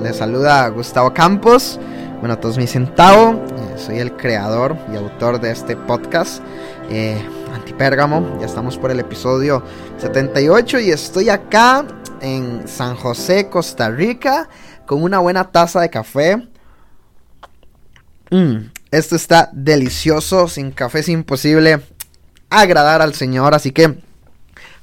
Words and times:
Les 0.00 0.16
saluda 0.16 0.68
Gustavo 0.68 1.12
Campos. 1.12 1.78
Bueno, 2.20 2.38
todos 2.38 2.56
me 2.56 2.66
centavo. 2.66 3.32
Eh, 3.32 3.78
soy 3.78 3.98
el 3.98 4.16
creador 4.16 4.76
y 4.92 4.96
autor 4.96 5.40
de 5.40 5.50
este 5.50 5.76
podcast. 5.76 6.42
Eh, 6.90 7.20
Antipérgamo. 7.52 8.38
Ya 8.40 8.46
estamos 8.46 8.78
por 8.78 8.90
el 8.90 9.00
episodio 9.00 9.62
78 9.98 10.80
y 10.80 10.90
estoy 10.90 11.28
acá 11.28 11.86
en 12.20 12.66
San 12.66 12.96
José, 12.96 13.48
Costa 13.48 13.90
Rica, 13.90 14.48
con 14.86 15.02
una 15.02 15.18
buena 15.18 15.50
taza 15.50 15.80
de 15.80 15.90
café. 15.90 16.48
Mm, 18.30 18.70
esto 18.90 19.16
está 19.16 19.50
delicioso. 19.52 20.48
Sin 20.48 20.70
café 20.72 21.00
es 21.00 21.08
imposible 21.08 21.80
agradar 22.50 23.02
al 23.02 23.14
Señor. 23.14 23.54
Así 23.54 23.72
que 23.72 24.00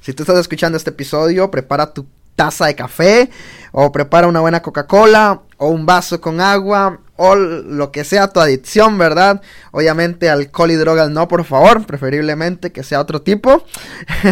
si 0.00 0.12
tú 0.14 0.22
estás 0.22 0.38
escuchando 0.38 0.76
este 0.78 0.90
episodio, 0.90 1.50
prepara 1.50 1.92
tu 1.92 2.06
taza 2.40 2.64
de 2.64 2.74
café 2.74 3.28
o 3.70 3.92
prepara 3.92 4.26
una 4.26 4.40
buena 4.40 4.62
Coca-Cola 4.62 5.42
o 5.58 5.68
un 5.68 5.84
vaso 5.84 6.22
con 6.22 6.40
agua 6.40 7.00
o 7.16 7.34
lo 7.34 7.92
que 7.92 8.02
sea 8.02 8.28
tu 8.28 8.40
adicción, 8.40 8.96
¿verdad? 8.96 9.42
Obviamente 9.72 10.30
alcohol 10.30 10.70
y 10.70 10.76
drogas 10.76 11.10
no, 11.10 11.28
por 11.28 11.44
favor, 11.44 11.84
preferiblemente 11.84 12.72
que 12.72 12.82
sea 12.82 12.98
otro 12.98 13.20
tipo. 13.20 13.62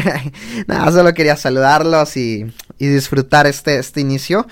Nada, 0.66 0.90
solo 0.90 1.12
quería 1.12 1.36
saludarlos 1.36 2.16
y, 2.16 2.50
y 2.78 2.86
disfrutar 2.86 3.46
este, 3.46 3.78
este 3.78 4.00
inicio. 4.00 4.46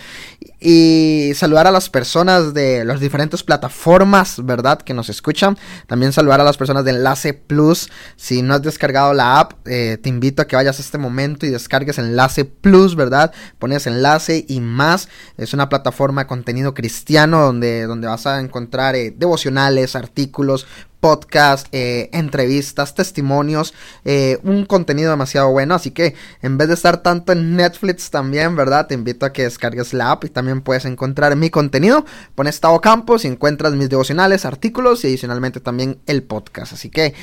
Y 0.60 1.32
saludar 1.34 1.66
a 1.66 1.70
las 1.70 1.90
personas 1.90 2.54
de 2.54 2.84
las 2.84 3.00
diferentes 3.00 3.42
plataformas, 3.42 4.44
¿verdad? 4.44 4.80
Que 4.80 4.94
nos 4.94 5.08
escuchan. 5.08 5.58
También 5.86 6.12
saludar 6.12 6.40
a 6.40 6.44
las 6.44 6.56
personas 6.56 6.84
de 6.84 6.92
Enlace 6.92 7.34
Plus. 7.34 7.90
Si 8.16 8.42
no 8.42 8.54
has 8.54 8.62
descargado 8.62 9.14
la 9.14 9.40
app, 9.40 9.66
eh, 9.66 9.98
te 10.02 10.08
invito 10.08 10.42
a 10.42 10.46
que 10.46 10.56
vayas 10.56 10.78
a 10.78 10.82
este 10.82 10.98
momento 10.98 11.46
y 11.46 11.50
descargues 11.50 11.98
Enlace 11.98 12.44
Plus, 12.44 12.96
¿verdad? 12.96 13.32
Pones 13.58 13.86
enlace 13.86 14.44
y 14.48 14.60
más. 14.60 15.08
Es 15.36 15.54
una 15.54 15.68
plataforma 15.68 16.22
de 16.22 16.26
contenido 16.26 16.74
cristiano 16.74 17.40
donde, 17.40 17.86
donde 17.86 18.08
vas 18.08 18.26
a 18.26 18.40
encontrar 18.40 18.94
eh, 18.96 19.14
devocionales, 19.16 19.96
artículos, 19.96 20.66
podcast, 21.00 21.68
eh, 21.72 22.10
entrevistas, 22.12 22.94
testimonios, 22.94 23.74
eh, 24.04 24.38
un 24.42 24.66
contenido 24.66 25.10
demasiado 25.10 25.50
bueno. 25.50 25.74
Así 25.74 25.90
que 25.90 26.14
en 26.42 26.58
vez 26.58 26.68
de 26.68 26.74
estar 26.74 27.02
tanto 27.02 27.32
en 27.32 27.54
Netflix 27.54 28.10
también, 28.10 28.56
¿verdad? 28.56 28.86
Te 28.88 28.94
invito 28.94 29.24
a 29.26 29.32
que 29.32 29.44
descargues 29.44 29.92
la 29.92 30.10
app 30.10 30.24
y 30.24 30.30
también 30.36 30.60
puedes 30.60 30.84
encontrar 30.84 31.34
mi 31.34 31.48
contenido. 31.48 32.04
Pones 32.34 32.60
Tavo 32.60 32.82
Campos 32.82 33.24
y 33.24 33.28
encuentras 33.28 33.72
mis 33.72 33.88
devocionales, 33.88 34.44
artículos 34.44 35.02
y 35.02 35.06
adicionalmente 35.06 35.60
también 35.60 35.98
el 36.06 36.22
podcast. 36.22 36.74
Así 36.74 36.90
que 36.90 37.14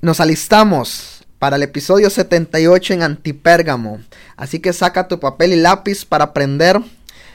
nos 0.00 0.18
alistamos 0.18 1.26
para 1.38 1.56
el 1.56 1.62
episodio 1.62 2.08
78 2.08 2.94
en 2.94 3.02
Antipérgamo. 3.02 4.00
Así 4.36 4.60
que 4.60 4.72
saca 4.72 5.08
tu 5.08 5.20
papel 5.20 5.52
y 5.52 5.56
lápiz 5.56 6.06
para 6.06 6.24
aprender 6.24 6.80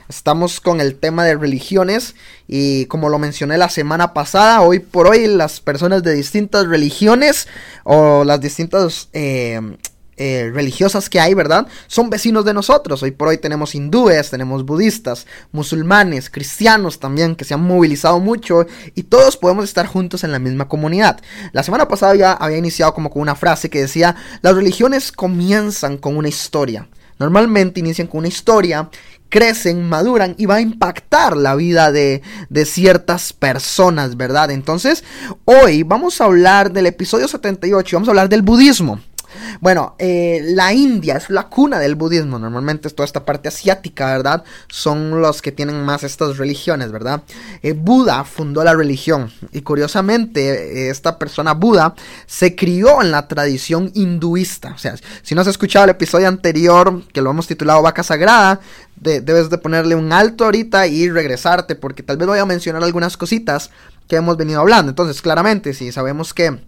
Estamos 0.09 0.61
con 0.61 0.79
el 0.79 0.95
tema 0.95 1.25
de 1.25 1.35
religiones 1.35 2.15
y 2.47 2.85
como 2.85 3.09
lo 3.09 3.19
mencioné 3.19 3.57
la 3.57 3.67
semana 3.67 4.13
pasada, 4.13 4.61
hoy 4.61 4.79
por 4.79 5.05
hoy 5.05 5.27
las 5.27 5.59
personas 5.59 6.01
de 6.01 6.13
distintas 6.13 6.65
religiones 6.65 7.49
o 7.83 8.23
las 8.23 8.39
distintas 8.39 9.09
eh, 9.11 9.59
eh, 10.17 10.49
religiosas 10.51 11.09
que 11.09 11.19
hay, 11.19 11.35
¿verdad? 11.35 11.67
Son 11.85 12.09
vecinos 12.09 12.43
de 12.43 12.53
nosotros. 12.53 13.03
Hoy 13.03 13.11
por 13.11 13.27
hoy 13.27 13.37
tenemos 13.37 13.75
hindúes, 13.75 14.31
tenemos 14.31 14.65
budistas, 14.65 15.27
musulmanes, 15.51 16.29
cristianos 16.31 16.99
también 16.99 17.35
que 17.35 17.45
se 17.45 17.53
han 17.53 17.61
movilizado 17.61 18.19
mucho 18.19 18.65
y 18.95 19.03
todos 19.03 19.37
podemos 19.37 19.65
estar 19.65 19.85
juntos 19.85 20.23
en 20.23 20.31
la 20.31 20.39
misma 20.39 20.67
comunidad. 20.67 21.19
La 21.51 21.61
semana 21.61 21.87
pasada 21.87 22.15
ya 22.15 22.33
había 22.33 22.57
iniciado 22.57 22.95
como 22.95 23.11
con 23.11 23.21
una 23.21 23.35
frase 23.35 23.69
que 23.69 23.81
decía, 23.81 24.15
las 24.41 24.55
religiones 24.55 25.11
comienzan 25.11 25.97
con 25.97 26.17
una 26.17 26.29
historia. 26.29 26.87
Normalmente 27.19 27.79
inician 27.79 28.07
con 28.07 28.19
una 28.19 28.27
historia 28.27 28.89
crecen, 29.29 29.87
maduran 29.87 30.35
y 30.37 30.45
va 30.45 30.55
a 30.55 30.61
impactar 30.61 31.35
la 31.35 31.55
vida 31.55 31.91
de, 31.91 32.21
de, 32.49 32.65
ciertas 32.65 33.33
personas, 33.33 34.15
¿verdad? 34.17 34.51
Entonces, 34.51 35.03
hoy 35.45 35.83
vamos 35.83 36.21
a 36.21 36.25
hablar 36.25 36.71
del 36.71 36.85
episodio 36.85 37.27
78, 37.27 37.97
vamos 37.97 38.07
a 38.07 38.11
hablar 38.11 38.29
del 38.29 38.41
budismo. 38.41 39.01
Bueno, 39.61 39.95
eh, 39.99 40.41
la 40.43 40.73
India 40.73 41.17
es 41.17 41.29
la 41.29 41.47
cuna 41.47 41.79
del 41.79 41.95
budismo. 41.95 42.39
Normalmente 42.39 42.87
es 42.87 42.95
toda 42.95 43.05
esta 43.05 43.25
parte 43.25 43.47
asiática, 43.47 44.07
¿verdad? 44.07 44.43
Son 44.67 45.21
los 45.21 45.41
que 45.41 45.51
tienen 45.51 45.83
más 45.83 46.03
estas 46.03 46.37
religiones, 46.37 46.91
¿verdad? 46.91 47.23
Eh, 47.61 47.73
Buda 47.73 48.23
fundó 48.23 48.63
la 48.63 48.73
religión. 48.73 49.31
Y 49.51 49.61
curiosamente, 49.61 50.87
eh, 50.87 50.89
esta 50.89 51.17
persona 51.17 51.53
Buda 51.53 51.95
se 52.25 52.55
crió 52.55 53.01
en 53.01 53.11
la 53.11 53.27
tradición 53.27 53.91
hinduista. 53.93 54.73
O 54.75 54.77
sea, 54.77 54.95
si 55.21 55.35
no 55.35 55.41
has 55.41 55.47
escuchado 55.47 55.85
el 55.85 55.91
episodio 55.91 56.27
anterior, 56.27 57.03
que 57.11 57.21
lo 57.21 57.29
hemos 57.31 57.47
titulado 57.47 57.81
Vaca 57.81 58.03
Sagrada, 58.03 58.59
debes 58.95 59.49
de 59.49 59.57
ponerle 59.57 59.95
un 59.95 60.11
alto 60.11 60.45
ahorita 60.45 60.87
y 60.87 61.09
regresarte, 61.09 61.75
porque 61.75 62.03
tal 62.03 62.17
vez 62.17 62.27
voy 62.27 62.39
a 62.39 62.45
mencionar 62.45 62.83
algunas 62.83 63.15
cositas 63.15 63.69
que 64.07 64.15
hemos 64.15 64.37
venido 64.37 64.61
hablando. 64.61 64.89
Entonces, 64.89 65.21
claramente, 65.21 65.73
si 65.73 65.91
sabemos 65.91 66.33
que 66.33 66.59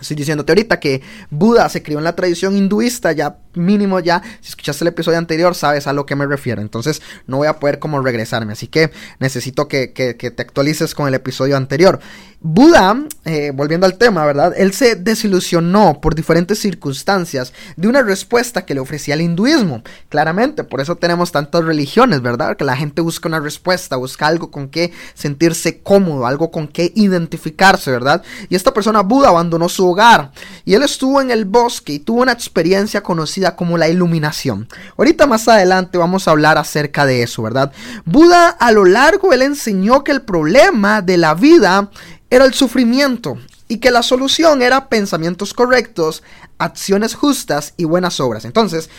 Estoy 0.00 0.16
diciéndote 0.16 0.52
ahorita 0.52 0.80
que 0.80 1.02
Buda 1.30 1.68
se 1.68 1.82
crió 1.82 1.98
en 1.98 2.04
la 2.04 2.14
tradición 2.14 2.56
hinduista, 2.56 3.12
ya 3.12 3.38
mínimo 3.58 4.00
ya, 4.00 4.22
si 4.40 4.50
escuchaste 4.50 4.84
el 4.84 4.88
episodio 4.88 5.18
anterior, 5.18 5.54
sabes 5.54 5.86
a 5.86 5.92
lo 5.92 6.06
que 6.06 6.16
me 6.16 6.26
refiero. 6.26 6.62
Entonces 6.62 7.02
no 7.26 7.38
voy 7.38 7.48
a 7.48 7.58
poder 7.58 7.78
como 7.78 8.00
regresarme, 8.00 8.52
así 8.52 8.66
que 8.66 8.90
necesito 9.18 9.68
que, 9.68 9.92
que, 9.92 10.14
te 10.14 10.42
actualices 10.42 10.94
con 10.94 11.08
el 11.08 11.14
episodio 11.14 11.56
anterior. 11.56 12.00
Buda, 12.40 12.96
eh, 13.24 13.50
volviendo 13.52 13.84
al 13.84 13.98
tema, 13.98 14.24
¿verdad? 14.24 14.54
Él 14.56 14.72
se 14.72 14.94
desilusionó 14.94 16.00
por 16.00 16.14
diferentes 16.14 16.60
circunstancias 16.60 17.52
de 17.76 17.88
una 17.88 18.02
respuesta 18.02 18.64
que 18.64 18.74
le 18.74 18.80
ofrecía 18.80 19.14
el 19.14 19.22
hinduismo. 19.22 19.82
Claramente, 20.08 20.62
por 20.62 20.80
eso 20.80 20.94
tenemos 20.96 21.32
tantas 21.32 21.64
religiones, 21.64 22.22
¿verdad? 22.22 22.56
Que 22.56 22.64
la 22.64 22.76
gente 22.76 23.02
busca 23.02 23.28
una 23.28 23.40
respuesta, 23.40 23.96
busca 23.96 24.28
algo 24.28 24.52
con 24.52 24.68
que 24.68 24.92
sentirse 25.14 25.80
cómodo, 25.80 26.26
algo 26.26 26.52
con 26.52 26.68
que 26.68 26.92
identificarse, 26.94 27.90
¿verdad? 27.90 28.22
Y 28.48 28.54
esta 28.54 28.72
persona 28.72 29.00
Buda 29.00 29.28
abandonó 29.28 29.68
su 29.68 29.88
hogar 29.88 30.30
y 30.64 30.74
él 30.74 30.82
estuvo 30.82 31.20
en 31.20 31.30
el 31.30 31.44
bosque 31.44 31.94
y 31.94 31.98
tuvo 31.98 32.22
una 32.22 32.32
experiencia 32.32 33.02
conocida 33.02 33.47
como 33.56 33.78
la 33.78 33.88
iluminación. 33.88 34.68
Ahorita 34.96 35.26
más 35.26 35.48
adelante 35.48 35.98
vamos 35.98 36.26
a 36.26 36.32
hablar 36.32 36.58
acerca 36.58 37.06
de 37.06 37.22
eso, 37.22 37.42
¿verdad? 37.42 37.72
Buda 38.04 38.48
a 38.48 38.72
lo 38.72 38.84
largo 38.84 39.32
él 39.32 39.42
enseñó 39.42 40.04
que 40.04 40.12
el 40.12 40.22
problema 40.22 41.02
de 41.02 41.16
la 41.16 41.34
vida 41.34 41.90
era 42.30 42.44
el 42.44 42.54
sufrimiento 42.54 43.38
y 43.68 43.78
que 43.78 43.90
la 43.90 44.02
solución 44.02 44.62
era 44.62 44.88
pensamientos 44.88 45.54
correctos, 45.54 46.22
acciones 46.58 47.14
justas 47.14 47.74
y 47.76 47.84
buenas 47.84 48.20
obras. 48.20 48.44
Entonces, 48.44 48.90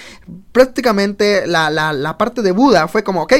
prácticamente 0.51 1.47
la, 1.47 1.69
la, 1.69 1.93
la 1.93 2.17
parte 2.17 2.41
de 2.41 2.51
Buda 2.51 2.87
fue 2.87 3.03
como, 3.03 3.23
ok, 3.23 3.33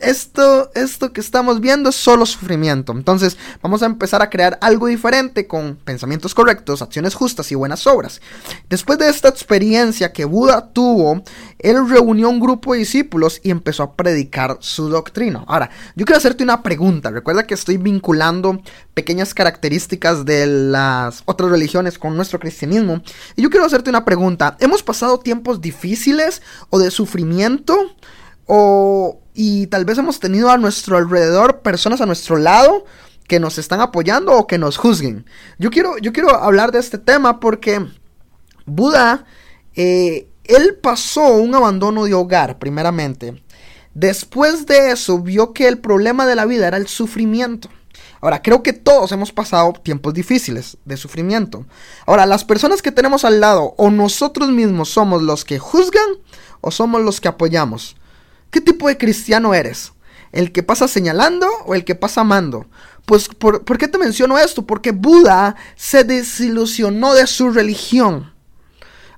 esto, 0.00 0.70
esto 0.74 1.12
que 1.12 1.20
estamos 1.20 1.60
viendo 1.60 1.88
es 1.88 1.96
solo 1.96 2.26
sufrimiento. 2.26 2.92
Entonces 2.92 3.38
vamos 3.62 3.82
a 3.82 3.86
empezar 3.86 4.20
a 4.20 4.28
crear 4.28 4.58
algo 4.60 4.86
diferente 4.86 5.46
con 5.46 5.76
pensamientos 5.76 6.34
correctos, 6.34 6.82
acciones 6.82 7.14
justas 7.14 7.50
y 7.50 7.54
buenas 7.54 7.86
obras. 7.86 8.20
Después 8.68 8.98
de 8.98 9.08
esta 9.08 9.28
experiencia 9.28 10.12
que 10.12 10.24
Buda 10.26 10.72
tuvo, 10.72 11.22
él 11.58 11.88
reunió 11.88 12.28
un 12.28 12.40
grupo 12.40 12.72
de 12.72 12.80
discípulos 12.80 13.40
y 13.42 13.50
empezó 13.50 13.82
a 13.82 13.96
predicar 13.96 14.58
su 14.60 14.88
doctrina. 14.88 15.44
Ahora, 15.46 15.70
yo 15.94 16.04
quiero 16.04 16.18
hacerte 16.18 16.44
una 16.44 16.62
pregunta. 16.62 17.10
Recuerda 17.10 17.46
que 17.46 17.54
estoy 17.54 17.78
vinculando 17.78 18.60
pequeñas 18.92 19.32
características 19.32 20.24
de 20.24 20.46
las 20.46 21.22
otras 21.24 21.50
religiones 21.50 21.98
con 21.98 22.16
nuestro 22.16 22.38
cristianismo. 22.38 23.02
Y 23.34 23.42
yo 23.42 23.50
quiero 23.50 23.64
hacerte 23.64 23.90
una 23.90 24.04
pregunta. 24.04 24.56
¿Hemos 24.60 24.82
pasado 24.82 25.18
tiempos 25.20 25.60
difíciles 25.60 26.42
o 26.68 26.78
de 26.78 26.90
sufrimiento? 26.90 27.76
¿O 28.46 29.20
y 29.36 29.66
tal 29.66 29.84
vez 29.84 29.98
hemos 29.98 30.18
tenido 30.18 30.50
a 30.50 30.56
nuestro 30.56 30.96
alrededor 30.96 31.60
personas 31.60 32.00
a 32.00 32.06
nuestro 32.06 32.38
lado 32.38 32.84
que 33.28 33.38
nos 33.38 33.58
están 33.58 33.80
apoyando 33.80 34.32
o 34.32 34.46
que 34.46 34.56
nos 34.56 34.78
juzguen. 34.78 35.26
Yo 35.58 35.70
quiero, 35.70 35.98
yo 35.98 36.12
quiero 36.12 36.34
hablar 36.34 36.72
de 36.72 36.78
este 36.78 36.96
tema 36.96 37.38
porque 37.38 37.86
Buda, 38.64 39.26
eh, 39.74 40.28
él 40.44 40.78
pasó 40.82 41.36
un 41.36 41.54
abandono 41.54 42.04
de 42.04 42.14
hogar, 42.14 42.58
primeramente. 42.58 43.42
Después 43.94 44.66
de 44.66 44.90
eso, 44.90 45.20
vio 45.20 45.52
que 45.52 45.68
el 45.68 45.78
problema 45.78 46.26
de 46.26 46.34
la 46.34 46.46
vida 46.46 46.66
era 46.66 46.76
el 46.76 46.86
sufrimiento. 46.86 47.68
Ahora, 48.20 48.42
creo 48.42 48.62
que 48.62 48.72
todos 48.72 49.12
hemos 49.12 49.32
pasado 49.32 49.72
tiempos 49.74 50.14
difíciles 50.14 50.78
de 50.84 50.96
sufrimiento. 50.96 51.66
Ahora, 52.06 52.26
las 52.26 52.44
personas 52.44 52.80
que 52.80 52.92
tenemos 52.92 53.24
al 53.24 53.40
lado 53.40 53.74
o 53.76 53.90
nosotros 53.90 54.48
mismos 54.48 54.88
somos 54.88 55.22
los 55.22 55.44
que 55.44 55.58
juzgan 55.58 56.08
o 56.60 56.70
somos 56.70 57.02
los 57.02 57.20
que 57.20 57.28
apoyamos. 57.28 57.96
¿Qué 58.50 58.60
tipo 58.60 58.88
de 58.88 58.96
cristiano 58.96 59.54
eres? 59.54 59.92
¿El 60.32 60.52
que 60.52 60.62
pasa 60.62 60.88
señalando 60.88 61.48
o 61.66 61.74
el 61.74 61.84
que 61.84 61.94
pasa 61.94 62.22
amando? 62.22 62.66
Pues, 63.04 63.28
¿por, 63.28 63.64
¿por 63.64 63.78
qué 63.78 63.88
te 63.88 63.98
menciono 63.98 64.38
esto? 64.38 64.66
Porque 64.66 64.90
Buda 64.90 65.56
se 65.76 66.04
desilusionó 66.04 67.14
de 67.14 67.26
su 67.26 67.50
religión. 67.50 68.32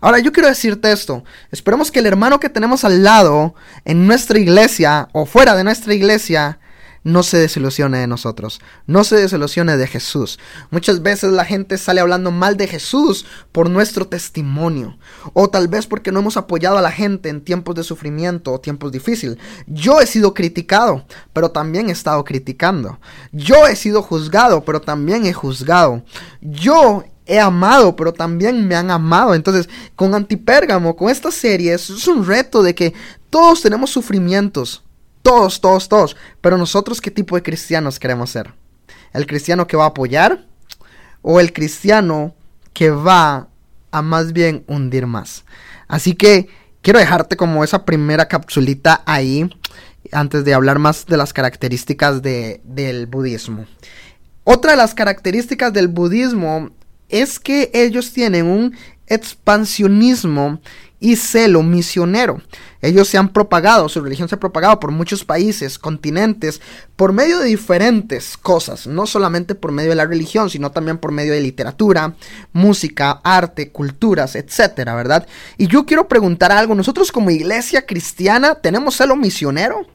Ahora 0.00 0.18
yo 0.20 0.32
quiero 0.32 0.48
decirte 0.48 0.92
esto. 0.92 1.24
Esperemos 1.50 1.90
que 1.90 1.98
el 1.98 2.06
hermano 2.06 2.38
que 2.38 2.48
tenemos 2.48 2.84
al 2.84 3.02
lado 3.02 3.54
en 3.84 4.06
nuestra 4.06 4.38
iglesia 4.38 5.08
o 5.12 5.26
fuera 5.26 5.56
de 5.56 5.64
nuestra 5.64 5.94
iglesia 5.94 6.60
no 7.04 7.22
se 7.22 7.38
desilusione 7.38 7.98
de 7.98 8.06
nosotros, 8.06 8.60
no 8.86 9.04
se 9.04 9.16
desilusione 9.16 9.76
de 9.76 9.86
Jesús. 9.86 10.38
Muchas 10.70 11.02
veces 11.02 11.32
la 11.32 11.44
gente 11.44 11.78
sale 11.78 12.00
hablando 12.00 12.30
mal 12.30 12.56
de 12.56 12.66
Jesús 12.66 13.26
por 13.52 13.70
nuestro 13.70 14.06
testimonio, 14.06 14.98
o 15.32 15.48
tal 15.48 15.68
vez 15.68 15.86
porque 15.86 16.12
no 16.12 16.20
hemos 16.20 16.36
apoyado 16.36 16.78
a 16.78 16.82
la 16.82 16.92
gente 16.92 17.28
en 17.28 17.40
tiempos 17.40 17.74
de 17.74 17.84
sufrimiento 17.84 18.52
o 18.52 18.60
tiempos 18.60 18.92
difíciles. 18.92 19.38
Yo 19.66 20.00
he 20.00 20.06
sido 20.06 20.34
criticado, 20.34 21.04
pero 21.32 21.50
también 21.50 21.88
he 21.88 21.92
estado 21.92 22.24
criticando. 22.24 22.98
Yo 23.32 23.66
he 23.66 23.76
sido 23.76 24.02
juzgado, 24.02 24.64
pero 24.64 24.80
también 24.80 25.26
he 25.26 25.32
juzgado. 25.32 26.02
Yo 26.40 27.04
he 27.28 27.38
amado, 27.38 27.94
pero 27.94 28.12
también 28.12 28.66
me 28.66 28.74
han 28.74 28.90
amado. 28.90 29.34
Entonces, 29.34 29.68
con 29.94 30.14
Antipérgamo, 30.14 30.96
con 30.96 31.10
esta 31.10 31.30
serie, 31.30 31.74
es 31.74 32.08
un 32.08 32.26
reto 32.26 32.62
de 32.62 32.74
que 32.74 32.94
todos 33.30 33.60
tenemos 33.60 33.90
sufrimientos. 33.90 34.82
Todos, 35.28 35.60
todos, 35.60 35.90
todos. 35.90 36.16
Pero 36.40 36.56
nosotros, 36.56 37.02
¿qué 37.02 37.10
tipo 37.10 37.36
de 37.36 37.42
cristianos 37.42 37.98
queremos 37.98 38.30
ser? 38.30 38.54
¿El 39.12 39.26
cristiano 39.26 39.66
que 39.66 39.76
va 39.76 39.84
a 39.84 39.88
apoyar? 39.88 40.46
¿O 41.20 41.38
el 41.38 41.52
cristiano 41.52 42.34
que 42.72 42.88
va 42.88 43.48
a 43.90 44.00
más 44.00 44.32
bien 44.32 44.64
hundir 44.68 45.06
más? 45.06 45.44
Así 45.86 46.14
que 46.14 46.48
quiero 46.80 46.98
dejarte 46.98 47.36
como 47.36 47.62
esa 47.62 47.84
primera 47.84 48.26
capsulita 48.26 49.02
ahí 49.04 49.50
antes 50.12 50.46
de 50.46 50.54
hablar 50.54 50.78
más 50.78 51.04
de 51.04 51.18
las 51.18 51.34
características 51.34 52.22
del 52.22 53.06
budismo. 53.06 53.66
Otra 54.44 54.70
de 54.70 54.78
las 54.78 54.94
características 54.94 55.74
del 55.74 55.88
budismo 55.88 56.70
es 57.10 57.38
que 57.38 57.70
ellos 57.74 58.14
tienen 58.14 58.46
un 58.46 58.74
expansionismo 59.06 60.62
y 61.00 61.16
celo 61.16 61.62
misionero. 61.62 62.40
Ellos 62.80 63.08
se 63.08 63.18
han 63.18 63.30
propagado, 63.30 63.88
su 63.88 64.00
religión 64.00 64.28
se 64.28 64.36
ha 64.36 64.40
propagado 64.40 64.78
por 64.78 64.90
muchos 64.90 65.24
países, 65.24 65.78
continentes, 65.78 66.60
por 66.96 67.12
medio 67.12 67.38
de 67.38 67.46
diferentes 67.46 68.36
cosas, 68.36 68.86
no 68.86 69.06
solamente 69.06 69.54
por 69.54 69.72
medio 69.72 69.90
de 69.90 69.96
la 69.96 70.06
religión, 70.06 70.48
sino 70.50 70.70
también 70.70 70.98
por 70.98 71.10
medio 71.10 71.32
de 71.32 71.40
literatura, 71.40 72.14
música, 72.52 73.20
arte, 73.24 73.70
culturas, 73.70 74.36
etcétera, 74.36 74.94
¿verdad? 74.94 75.26
Y 75.56 75.66
yo 75.66 75.86
quiero 75.86 76.08
preguntar 76.08 76.52
algo, 76.52 76.74
nosotros 76.74 77.10
como 77.10 77.30
iglesia 77.30 77.86
cristiana 77.86 78.56
tenemos 78.56 78.96
celo 78.96 79.16
misionero? 79.16 79.86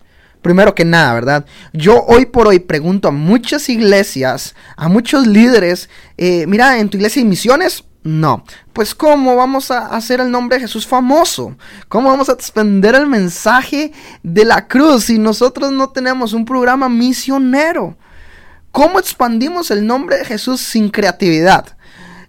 Primero 0.41 0.75
que 0.75 0.83
nada, 0.83 1.13
¿verdad? 1.13 1.45
Yo 1.71 2.03
hoy 2.05 2.25
por 2.25 2.47
hoy 2.47 2.59
pregunto 2.59 3.07
a 3.07 3.11
muchas 3.11 3.69
iglesias, 3.69 4.55
a 4.75 4.89
muchos 4.89 5.25
líderes, 5.25 5.89
eh, 6.17 6.45
mira, 6.47 6.79
¿en 6.79 6.89
tu 6.89 6.97
iglesia 6.97 7.21
hay 7.21 7.27
misiones? 7.27 7.85
No. 8.03 8.43
Pues 8.73 8.93
¿cómo 8.93 9.35
vamos 9.35 9.71
a 9.71 9.87
hacer 9.87 10.19
el 10.19 10.29
nombre 10.29 10.57
de 10.57 10.63
Jesús 10.63 10.85
famoso? 10.85 11.55
¿Cómo 11.87 12.09
vamos 12.09 12.27
a 12.27 12.33
extender 12.33 12.95
el 12.95 13.07
mensaje 13.07 13.93
de 14.23 14.43
la 14.43 14.67
cruz 14.67 15.05
si 15.05 15.17
nosotros 15.17 15.71
no 15.71 15.89
tenemos 15.89 16.33
un 16.33 16.43
programa 16.43 16.89
misionero? 16.89 17.97
¿Cómo 18.71 18.99
expandimos 18.99 19.71
el 19.71 19.85
nombre 19.87 20.17
de 20.17 20.25
Jesús 20.25 20.59
sin 20.59 20.89
creatividad? 20.89 21.77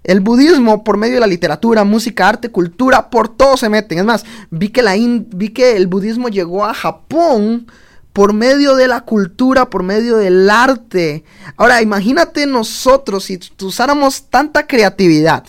El 0.05 0.21
budismo, 0.21 0.85
por 0.85 0.97
medio 0.97 1.15
de 1.15 1.21
la 1.21 1.27
literatura, 1.27 1.83
música, 1.83 2.29
arte, 2.29 2.51
cultura, 2.51 3.11
por 3.11 3.29
todo 3.29 3.57
se 3.57 3.71
meten. 3.71 3.99
Es 3.99 4.05
más, 4.05 4.25
vi 4.51 4.69
que, 4.69 4.83
la 4.83 4.95
vi 4.95 5.49
que 5.49 5.77
el 5.77 5.87
budismo 5.87 6.29
llegó 6.29 6.65
a 6.65 6.75
Japón 6.75 7.67
por 8.13 8.33
medio 8.33 8.77
de 8.77 8.87
la 8.87 9.01
cultura, 9.01 9.71
por 9.71 9.83
medio 9.83 10.19
del 10.19 10.49
arte. 10.51 11.25
Ahora, 11.57 11.83
imagínate 11.83 12.47
nosotros 12.47 13.25
si 13.25 13.41
usáramos 13.61 14.25
tanta 14.31 14.67
creatividad 14.67 15.45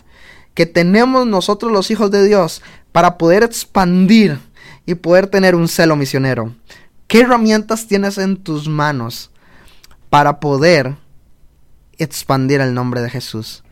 que 0.55 0.65
tenemos 0.65 1.27
nosotros 1.27 1.71
los 1.71 1.91
hijos 1.91 2.09
de 2.09 2.25
Dios 2.25 2.63
para 2.91 3.19
poder 3.19 3.43
expandir 3.43 4.39
y 4.85 4.95
poder 4.95 5.27
tener 5.27 5.53
un 5.53 5.67
celo 5.67 5.95
misionero. 5.95 6.55
¿Qué 7.07 7.21
herramientas 7.21 7.87
tienes 7.87 8.17
en 8.17 8.37
tus 8.37 8.67
manos 8.67 9.29
para 10.09 10.39
poder 10.39 10.95
expandir 11.97 12.61
el 12.61 12.73
nombre 12.73 13.01
de 13.01 13.09
Jesús? 13.09 13.63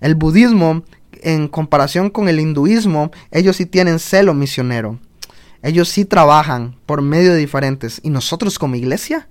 El 0.00 0.14
budismo, 0.14 0.82
en 1.22 1.48
comparación 1.48 2.10
con 2.10 2.28
el 2.28 2.40
hinduismo, 2.40 3.10
ellos 3.30 3.56
sí 3.56 3.66
tienen 3.66 3.98
celo 3.98 4.34
misionero. 4.34 4.98
Ellos 5.62 5.88
sí 5.88 6.04
trabajan 6.04 6.76
por 6.86 7.02
medio 7.02 7.32
de 7.32 7.38
diferentes. 7.38 8.00
Y 8.02 8.10
nosotros 8.10 8.58
como 8.58 8.76
iglesia 8.76 9.28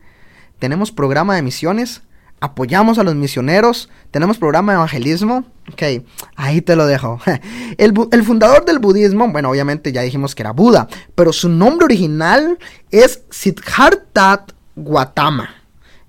tenemos 0.60 0.92
programa 0.92 1.36
de 1.36 1.42
misiones, 1.42 2.02
apoyamos 2.40 2.98
a 2.98 3.04
los 3.04 3.16
misioneros, 3.16 3.90
tenemos 4.12 4.38
programa 4.38 4.72
de 4.72 4.78
evangelismo. 4.78 5.46
Ok, 5.76 6.06
ahí 6.38 6.62
te 6.62 6.78
lo 6.78 6.88
dejo. 6.88 7.20
El, 7.78 7.94
el, 8.12 8.24
fundador 8.24 8.64
del 8.64 8.80
budismo, 8.80 9.28
bueno, 9.28 9.50
obviamente 9.50 9.92
ya 9.92 10.04
dijimos 10.04 10.34
que 10.34 10.44
era 10.44 10.52
Buda, 10.52 10.88
pero 11.16 11.34
su 11.34 11.50
nombre 11.50 11.84
original 11.84 12.58
es 12.92 13.24
Siddhartha 13.30 14.46
Gautama. 14.78 15.55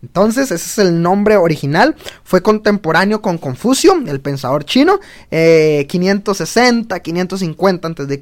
Entonces, 0.07 0.53
ese 0.53 0.67
es 0.67 0.79
el 0.79 1.03
nombre 1.03 1.37
original. 1.37 1.97
Fue 2.23 2.41
contemporáneo 2.41 3.21
con 3.21 3.39
Confucio, 3.39 3.93
el 4.07 4.21
pensador 4.21 4.65
chino, 4.65 5.01
560, 5.31 7.01
550 7.01 7.89
a.C. 7.89 8.21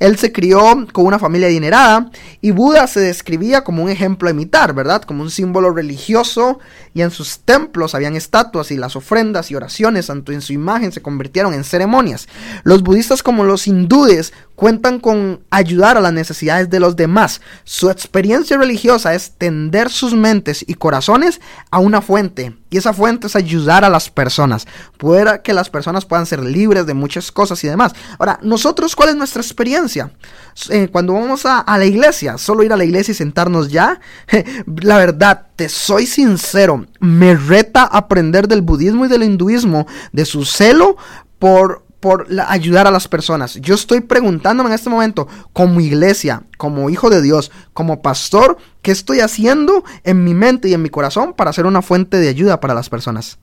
Él 0.00 0.18
se 0.18 0.32
crió 0.32 0.86
con 0.92 1.06
una 1.06 1.20
familia 1.20 1.46
adinerada 1.46 2.10
y 2.40 2.50
Buda 2.50 2.88
se 2.88 2.98
describía 2.98 3.62
como 3.62 3.84
un 3.84 3.90
ejemplo 3.90 4.28
a 4.28 4.32
imitar, 4.32 4.74
¿verdad? 4.74 5.02
Como 5.02 5.22
un 5.22 5.30
símbolo 5.30 5.70
religioso 5.70 6.58
y 6.94 7.02
en 7.02 7.12
sus 7.12 7.38
templos 7.40 7.94
habían 7.94 8.16
estatuas 8.16 8.72
y 8.72 8.76
las 8.76 8.96
ofrendas 8.96 9.52
y 9.52 9.54
oraciones, 9.54 10.08
tanto 10.08 10.32
en 10.32 10.40
su 10.40 10.52
imagen, 10.52 10.90
se 10.90 11.00
convirtieron 11.00 11.54
en 11.54 11.62
ceremonias. 11.62 12.28
Los 12.64 12.82
budistas 12.82 13.22
como 13.22 13.44
los 13.44 13.68
hindúes 13.68 14.32
cuentan 14.58 14.98
con 14.98 15.38
ayudar 15.50 15.96
a 15.96 16.00
las 16.00 16.12
necesidades 16.12 16.68
de 16.68 16.80
los 16.80 16.96
demás. 16.96 17.40
Su 17.62 17.90
experiencia 17.90 18.58
religiosa 18.58 19.14
es 19.14 19.30
tender 19.38 19.88
sus 19.88 20.14
mentes 20.14 20.64
y 20.66 20.74
corazones 20.74 21.40
a 21.70 21.78
una 21.78 22.02
fuente. 22.02 22.56
Y 22.68 22.76
esa 22.76 22.92
fuente 22.92 23.28
es 23.28 23.36
ayudar 23.36 23.84
a 23.84 23.88
las 23.88 24.10
personas. 24.10 24.66
Poder 24.96 25.42
que 25.42 25.54
las 25.54 25.70
personas 25.70 26.04
puedan 26.06 26.26
ser 26.26 26.42
libres 26.42 26.86
de 26.86 26.94
muchas 26.94 27.30
cosas 27.30 27.62
y 27.62 27.68
demás. 27.68 27.92
Ahora, 28.18 28.40
nosotros, 28.42 28.96
¿cuál 28.96 29.10
es 29.10 29.14
nuestra 29.14 29.42
experiencia? 29.42 30.10
Eh, 30.70 30.88
cuando 30.90 31.12
vamos 31.12 31.46
a, 31.46 31.60
a 31.60 31.78
la 31.78 31.84
iglesia, 31.84 32.36
solo 32.36 32.64
ir 32.64 32.72
a 32.72 32.76
la 32.76 32.84
iglesia 32.84 33.12
y 33.12 33.14
sentarnos 33.14 33.70
ya. 33.70 34.00
la 34.82 34.98
verdad, 34.98 35.46
te 35.54 35.68
soy 35.68 36.04
sincero, 36.04 36.84
me 36.98 37.36
reta 37.36 37.84
aprender 37.84 38.48
del 38.48 38.62
budismo 38.62 39.06
y 39.06 39.08
del 39.08 39.22
hinduismo, 39.22 39.86
de 40.10 40.24
su 40.24 40.44
celo 40.44 40.96
por 41.38 41.84
por 42.00 42.26
ayudar 42.46 42.86
a 42.86 42.90
las 42.90 43.08
personas. 43.08 43.54
Yo 43.56 43.74
estoy 43.74 44.00
preguntándome 44.00 44.70
en 44.70 44.74
este 44.74 44.90
momento, 44.90 45.26
como 45.52 45.80
iglesia, 45.80 46.44
como 46.56 46.90
hijo 46.90 47.10
de 47.10 47.22
Dios, 47.22 47.50
como 47.72 48.02
pastor, 48.02 48.56
¿qué 48.82 48.92
estoy 48.92 49.20
haciendo 49.20 49.84
en 50.04 50.24
mi 50.24 50.34
mente 50.34 50.68
y 50.68 50.74
en 50.74 50.82
mi 50.82 50.90
corazón 50.90 51.34
para 51.34 51.52
ser 51.52 51.66
una 51.66 51.82
fuente 51.82 52.18
de 52.18 52.28
ayuda 52.28 52.60
para 52.60 52.74
las 52.74 52.88
personas? 52.88 53.38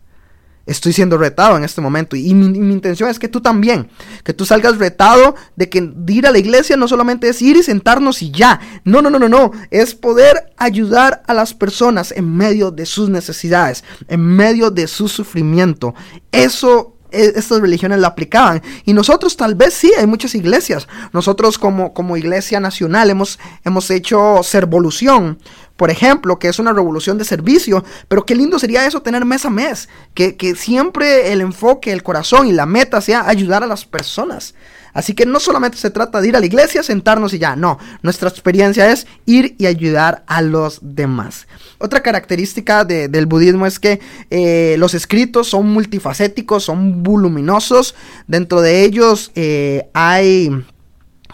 Estoy 0.66 0.94
siendo 0.94 1.20
retado 1.20 1.58
en 1.58 1.64
este 1.64 1.80
momento 1.80 2.16
y 2.16 2.34
mi, 2.34 2.60
mi, 2.60 2.74
intención 2.74 3.08
es 3.08 3.20
que 3.20 3.28
tú 3.28 3.40
también, 3.40 3.88
que 4.24 4.34
tú 4.34 4.46
salgas 4.46 4.80
retado 4.80 5.36
de 5.56 5.70
que 5.70 5.94
ir 6.08 6.26
a 6.26 6.32
la 6.32 6.40
iglesia 6.40 6.76
no 6.76 6.88
solamente 6.88 7.30
es 7.30 7.40
ir 7.44 7.56
y 7.56 7.62
sentarnos 7.62 8.24
y 8.24 8.32
ya. 8.32 8.60
No, 8.84 9.04
no, 9.04 9.12
no, 9.12 9.20
no, 9.20 9.30
no. 9.30 9.52
Es 9.70 9.94
poder 9.94 10.54
ayudar 10.58 11.22
a 11.28 11.36
las 11.36 11.54
personas 11.54 12.12
en 12.12 12.36
medio 12.36 12.72
de 12.72 12.88
sus 12.88 13.10
necesidades, 13.10 13.84
en 14.08 14.22
medio 14.22 14.72
de 14.72 14.88
su 14.88 15.08
sufrimiento. 15.08 15.94
Eso 16.32 16.95
estas 17.12 17.62
religiones 17.62 18.00
la 18.00 18.08
aplicaban. 18.08 18.62
Y 18.86 18.94
nosotros 18.94 19.38
tal 19.38 19.56
vez 19.56 19.74
sí, 19.74 19.92
hay 19.98 20.08
muchas 20.08 20.36
iglesias. 20.36 20.88
Nosotros 21.14 21.58
como, 21.58 21.94
como 21.94 22.18
iglesia 22.18 22.60
nacional 22.60 23.10
hemos, 23.10 23.40
hemos 23.64 23.90
hecho 23.92 24.42
servolución, 24.44 25.40
por 25.78 25.92
ejemplo, 25.92 26.40
que 26.40 26.48
es 26.48 26.60
una 26.60 26.74
revolución 26.74 27.18
de 27.18 27.26
servicio. 27.26 27.84
Pero 28.08 28.26
qué 28.26 28.36
lindo 28.36 28.60
sería 28.60 28.86
eso 28.86 29.02
tener 29.02 29.26
mes 29.26 29.46
a 29.46 29.50
mes. 29.50 29.90
Que, 30.14 30.36
que 30.36 30.56
siempre 30.56 31.32
el 31.32 31.42
enfoque, 31.42 31.92
el 31.92 32.04
corazón 32.04 32.48
y 32.48 32.52
la 32.52 32.66
meta 32.66 33.02
sea 33.02 33.28
ayudar 33.28 33.64
a 33.64 33.68
las 33.68 33.86
personas. 33.86 34.56
Así 34.96 35.14
que 35.14 35.26
no 35.26 35.42
solamente 35.42 35.78
se 35.78 35.90
trata 35.90 36.22
de 36.22 36.30
ir 36.30 36.38
a 36.38 36.40
la 36.40 36.46
iglesia, 36.46 36.82
sentarnos 36.82 37.34
y 37.34 37.38
ya, 37.38 37.58
no, 37.58 37.78
nuestra 38.02 38.30
experiencia 38.30 38.90
es 38.90 39.06
ir 39.26 39.54
y 39.60 39.66
ayudar 39.66 40.24
a 40.26 40.42
los 40.42 40.80
demás. 40.82 41.48
Otra 41.80 42.02
característica 42.02 42.86
del 42.86 43.26
budismo 43.26 43.66
es 43.68 43.78
que 43.78 44.00
eh, 44.30 44.78
los 44.80 44.94
escritos 44.94 45.50
son 45.50 45.68
multifacéticos, 45.68 46.64
son 46.64 47.04
voluminosos, 47.04 47.94
dentro 48.26 48.62
de 48.62 48.84
ellos 48.84 49.34
eh, 49.36 49.90
hay 49.94 50.64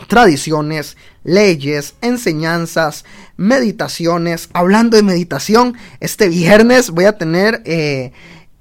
tradiciones, 0.08 0.98
leyes, 1.24 1.94
enseñanzas, 2.02 3.06
meditaciones. 3.38 4.50
Hablando 4.54 4.98
de 4.98 5.04
meditación, 5.04 5.78
este 6.00 6.30
viernes 6.30 6.90
voy 6.90 7.06
a 7.06 7.18
tener... 7.18 7.62
Eh, 7.66 8.12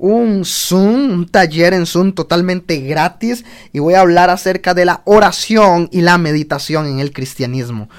un 0.01 0.47
Zoom, 0.47 1.11
un 1.13 1.29
taller 1.29 1.75
en 1.75 1.85
Zoom 1.85 2.13
totalmente 2.13 2.81
gratis 2.81 3.45
y 3.73 3.81
voy 3.81 3.95
a 3.95 4.01
hablar 4.01 4.31
acerca 4.31 4.73
de 4.73 4.87
la 4.87 5.03
oración 5.05 5.91
y 5.93 6.01
la 6.01 6.17
meditación 6.17 6.87
en 6.87 7.01
el 7.01 7.13
cristianismo. 7.13 7.91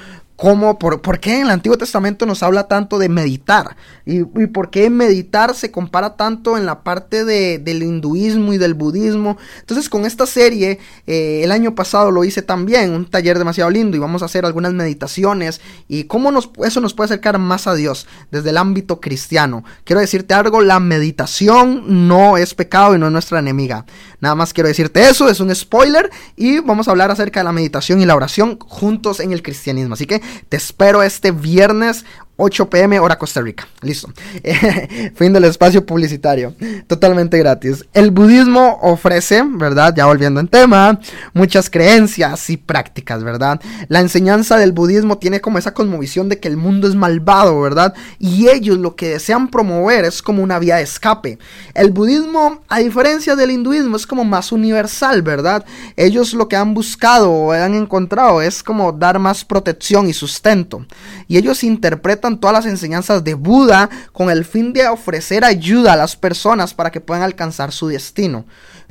Cómo, 0.42 0.80
por, 0.80 1.04
por, 1.04 1.20
qué 1.20 1.36
en 1.36 1.42
el 1.44 1.50
Antiguo 1.52 1.78
Testamento 1.78 2.26
nos 2.26 2.42
habla 2.42 2.68
tanto 2.68 2.98
de 2.98 3.10
meditar 3.10 3.76
y, 4.08 4.24
por 4.48 4.72
qué 4.72 4.90
meditar 4.90 5.54
se 5.54 5.70
compara 5.70 6.16
tanto 6.16 6.58
en 6.58 6.66
la 6.66 6.84
parte 6.84 7.26
de, 7.26 7.60
del 7.60 7.84
hinduismo 7.84 8.52
y 8.52 8.58
del 8.58 8.74
budismo. 8.74 9.38
Entonces 9.60 9.88
con 9.88 10.04
esta 10.04 10.26
serie, 10.26 10.80
eh, 11.06 11.42
el 11.44 11.52
año 11.52 11.76
pasado 11.76 12.10
lo 12.10 12.24
hice 12.24 12.42
también, 12.42 12.92
un 12.92 13.06
taller 13.06 13.38
demasiado 13.38 13.70
lindo 13.70 13.96
y 13.96 14.00
vamos 14.00 14.24
a 14.24 14.26
hacer 14.26 14.44
algunas 14.44 14.74
meditaciones 14.74 15.62
y 15.88 16.06
cómo 16.06 16.32
nos, 16.32 16.50
eso 16.66 16.82
nos 16.82 16.96
puede 16.96 17.10
acercar 17.10 17.38
más 17.38 17.68
a 17.68 17.76
Dios 17.76 18.08
desde 18.32 18.50
el 18.50 18.58
ámbito 18.58 19.00
cristiano. 19.00 19.64
Quiero 19.84 20.00
decirte 20.00 20.34
algo, 20.34 20.62
la 20.62 20.80
meditación 20.80 22.08
no 22.08 22.38
es 22.38 22.56
pecado 22.56 22.96
y 22.96 22.98
no 22.98 23.06
es 23.06 23.12
nuestra 23.12 23.38
enemiga. 23.38 23.86
Nada 24.20 24.34
más 24.34 24.54
quiero 24.54 24.70
decirte 24.70 25.08
eso, 25.08 25.30
es 25.30 25.40
un 25.40 25.54
spoiler 25.54 26.10
y 26.36 26.62
vamos 26.62 26.88
a 26.88 26.92
hablar 26.92 27.12
acerca 27.12 27.42
de 27.42 27.44
la 27.44 27.52
meditación 27.52 28.02
y 28.02 28.08
la 28.08 28.16
oración 28.16 28.58
juntos 28.60 29.20
en 29.20 29.34
el 29.34 29.44
cristianismo. 29.44 29.94
Así 29.94 30.08
que 30.08 30.31
te 30.50 30.58
espero 30.58 31.04
este 31.04 31.32
viernes 31.32 32.06
8 32.38 32.70
pm 32.70 33.00
hora 33.00 33.18
Costa 33.18 33.42
Rica. 33.42 33.68
Listo. 33.82 34.12
fin 35.16 35.34
del 35.34 35.44
espacio 35.44 35.86
publicitario. 35.86 36.56
Totalmente 36.88 37.38
gratis. 37.38 37.86
El 37.94 38.12
budismo 38.12 38.80
ofrece, 38.82 39.44
¿verdad? 39.46 39.94
Ya 39.96 40.06
volviendo 40.06 40.40
en 40.40 40.48
tema, 40.48 41.00
muchas 41.34 41.70
creencias 41.70 42.50
y 42.50 42.58
prácticas, 42.58 43.24
¿verdad? 43.24 43.62
La 43.90 44.00
enseñanza 44.00 44.58
del 44.58 44.72
budismo 44.72 45.18
tiene 45.18 45.40
como 45.40 45.58
esa 45.58 45.74
cosmovisión 45.74 46.30
de 46.30 46.40
que 46.40 46.48
el 46.48 46.58
mundo 46.58 46.88
es 46.88 46.96
malvado, 46.96 47.60
¿verdad? 47.62 47.94
Y 48.18 48.50
ellos 48.50 48.78
lo 48.78 48.96
que 48.96 49.10
desean 49.10 49.50
promover 49.50 50.06
es 50.06 50.22
como 50.22 50.42
una 50.42 50.60
vía 50.60 50.78
de 50.78 50.84
escape. 50.84 51.38
El 51.74 51.92
budismo, 51.92 52.62
a 52.68 52.80
diferencia 52.80 53.36
del 53.36 53.52
hinduismo, 53.52 53.98
es 53.98 54.08
como 54.08 54.24
más 54.24 54.52
universal, 54.52 55.22
¿verdad? 55.22 55.66
Ellos 55.96 56.34
lo 56.34 56.48
que 56.48 56.56
han 56.56 56.74
buscado 56.74 57.32
o 57.32 57.52
han 57.52 57.76
encontrado 57.76 58.42
es 58.42 58.64
como 58.64 58.92
dar 58.92 59.20
más 59.20 59.46
protección 59.46 60.08
y 60.08 60.14
sustento. 60.14 60.86
Y 61.28 61.38
ellos 61.38 61.64
interpretan 61.64 62.31
todas 62.40 62.54
las 62.54 62.66
enseñanzas 62.66 63.24
de 63.24 63.34
Buda 63.34 63.90
con 64.12 64.30
el 64.30 64.46
fin 64.46 64.74
de 64.74 64.88
ofrecer 64.88 65.44
ayuda 65.44 65.94
a 65.94 65.98
las 65.98 66.16
personas 66.16 66.74
para 66.74 66.92
que 66.92 67.02
puedan 67.02 67.24
alcanzar 67.24 67.72
su 67.72 67.88
destino. 67.88 68.46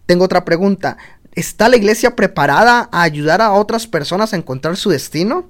Tengo 0.07 0.25
otra 0.25 0.45
pregunta. 0.45 0.97
¿Está 1.33 1.69
la 1.69 1.77
iglesia 1.77 2.17
preparada 2.17 2.89
a 2.91 3.03
ayudar 3.03 3.41
a 3.41 3.53
otras 3.53 3.87
personas 3.87 4.33
a 4.33 4.37
encontrar 4.37 4.77
su 4.77 4.91
destino? 4.91 5.47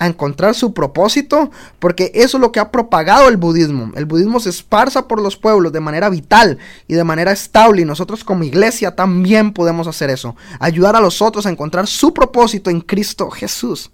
a 0.00 0.06
encontrar 0.06 0.54
su 0.54 0.72
propósito, 0.72 1.50
porque 1.78 2.10
eso 2.14 2.38
es 2.38 2.40
lo 2.40 2.52
que 2.52 2.58
ha 2.58 2.72
propagado 2.72 3.28
el 3.28 3.36
budismo. 3.36 3.92
El 3.94 4.06
budismo 4.06 4.40
se 4.40 4.48
esparza 4.48 5.06
por 5.06 5.20
los 5.20 5.36
pueblos 5.36 5.72
de 5.72 5.80
manera 5.80 6.08
vital 6.08 6.56
y 6.88 6.94
de 6.94 7.04
manera 7.04 7.32
estable 7.32 7.82
y 7.82 7.84
nosotros 7.84 8.24
como 8.24 8.44
iglesia 8.44 8.96
también 8.96 9.52
podemos 9.52 9.86
hacer 9.86 10.08
eso, 10.08 10.34
ayudar 10.58 10.96
a 10.96 11.00
los 11.00 11.20
otros 11.20 11.44
a 11.44 11.50
encontrar 11.50 11.86
su 11.86 12.14
propósito 12.14 12.70
en 12.70 12.80
Cristo 12.80 13.30
Jesús. 13.30 13.90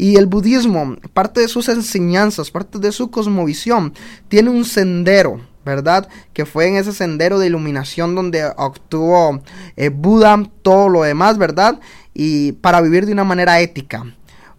Y 0.00 0.16
el 0.16 0.24
budismo, 0.24 0.96
parte 1.12 1.42
de 1.42 1.48
sus 1.48 1.68
enseñanzas, 1.68 2.50
parte 2.50 2.78
de 2.78 2.90
su 2.90 3.10
cosmovisión, 3.10 3.92
tiene 4.28 4.48
un 4.48 4.64
sendero, 4.64 5.42
¿verdad? 5.62 6.08
Que 6.32 6.46
fue 6.46 6.68
en 6.68 6.76
ese 6.76 6.94
sendero 6.94 7.38
de 7.38 7.48
iluminación 7.48 8.14
donde 8.14 8.50
obtuvo 8.56 9.42
eh, 9.76 9.90
Buda 9.90 10.42
todo 10.62 10.88
lo 10.88 11.02
demás, 11.02 11.36
¿verdad? 11.36 11.80
Y 12.14 12.52
para 12.52 12.80
vivir 12.80 13.04
de 13.04 13.12
una 13.12 13.24
manera 13.24 13.60
ética. 13.60 14.06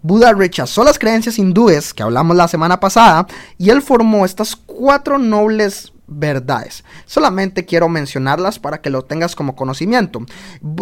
Buda 0.04 0.32
rechazó 0.34 0.84
las 0.84 1.00
creencias 1.00 1.40
hindúes 1.40 1.92
que 1.96 2.04
hablamos 2.04 2.38
la 2.38 2.48
semana 2.48 2.80
pasada 2.80 3.26
y 3.58 3.72
él 3.72 3.82
formó 3.82 4.26
estas 4.26 4.56
cuatro 4.56 5.18
nobles 5.18 5.92
verdades. 6.06 6.84
Solamente 7.08 7.66
quiero 7.66 7.90
mencionarlas 7.90 8.60
para 8.60 8.80
que 8.80 8.92
lo 8.92 9.06
tengas 9.06 9.36
como 9.36 9.56
conocimiento. 9.56 10.20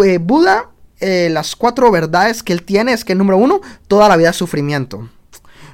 Eh, 0.03 0.17
Buda 0.17 0.69
eh, 0.99 1.29
las 1.31 1.55
cuatro 1.55 1.91
verdades 1.91 2.43
que 2.43 2.53
él 2.53 2.63
tiene 2.63 2.93
es 2.93 3.05
que 3.05 3.15
número 3.15 3.37
uno, 3.37 3.61
toda 3.87 4.07
la 4.07 4.17
vida 4.17 4.29
es 4.29 4.35
sufrimiento. 4.35 5.09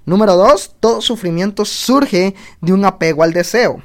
Número 0.06 0.36
dos, 0.36 0.76
todo 0.80 1.02
sufrimiento 1.02 1.66
surge 1.66 2.36
de 2.62 2.74
un 2.74 2.86
apego 2.86 3.24
al 3.24 3.34
deseo. 3.34 3.82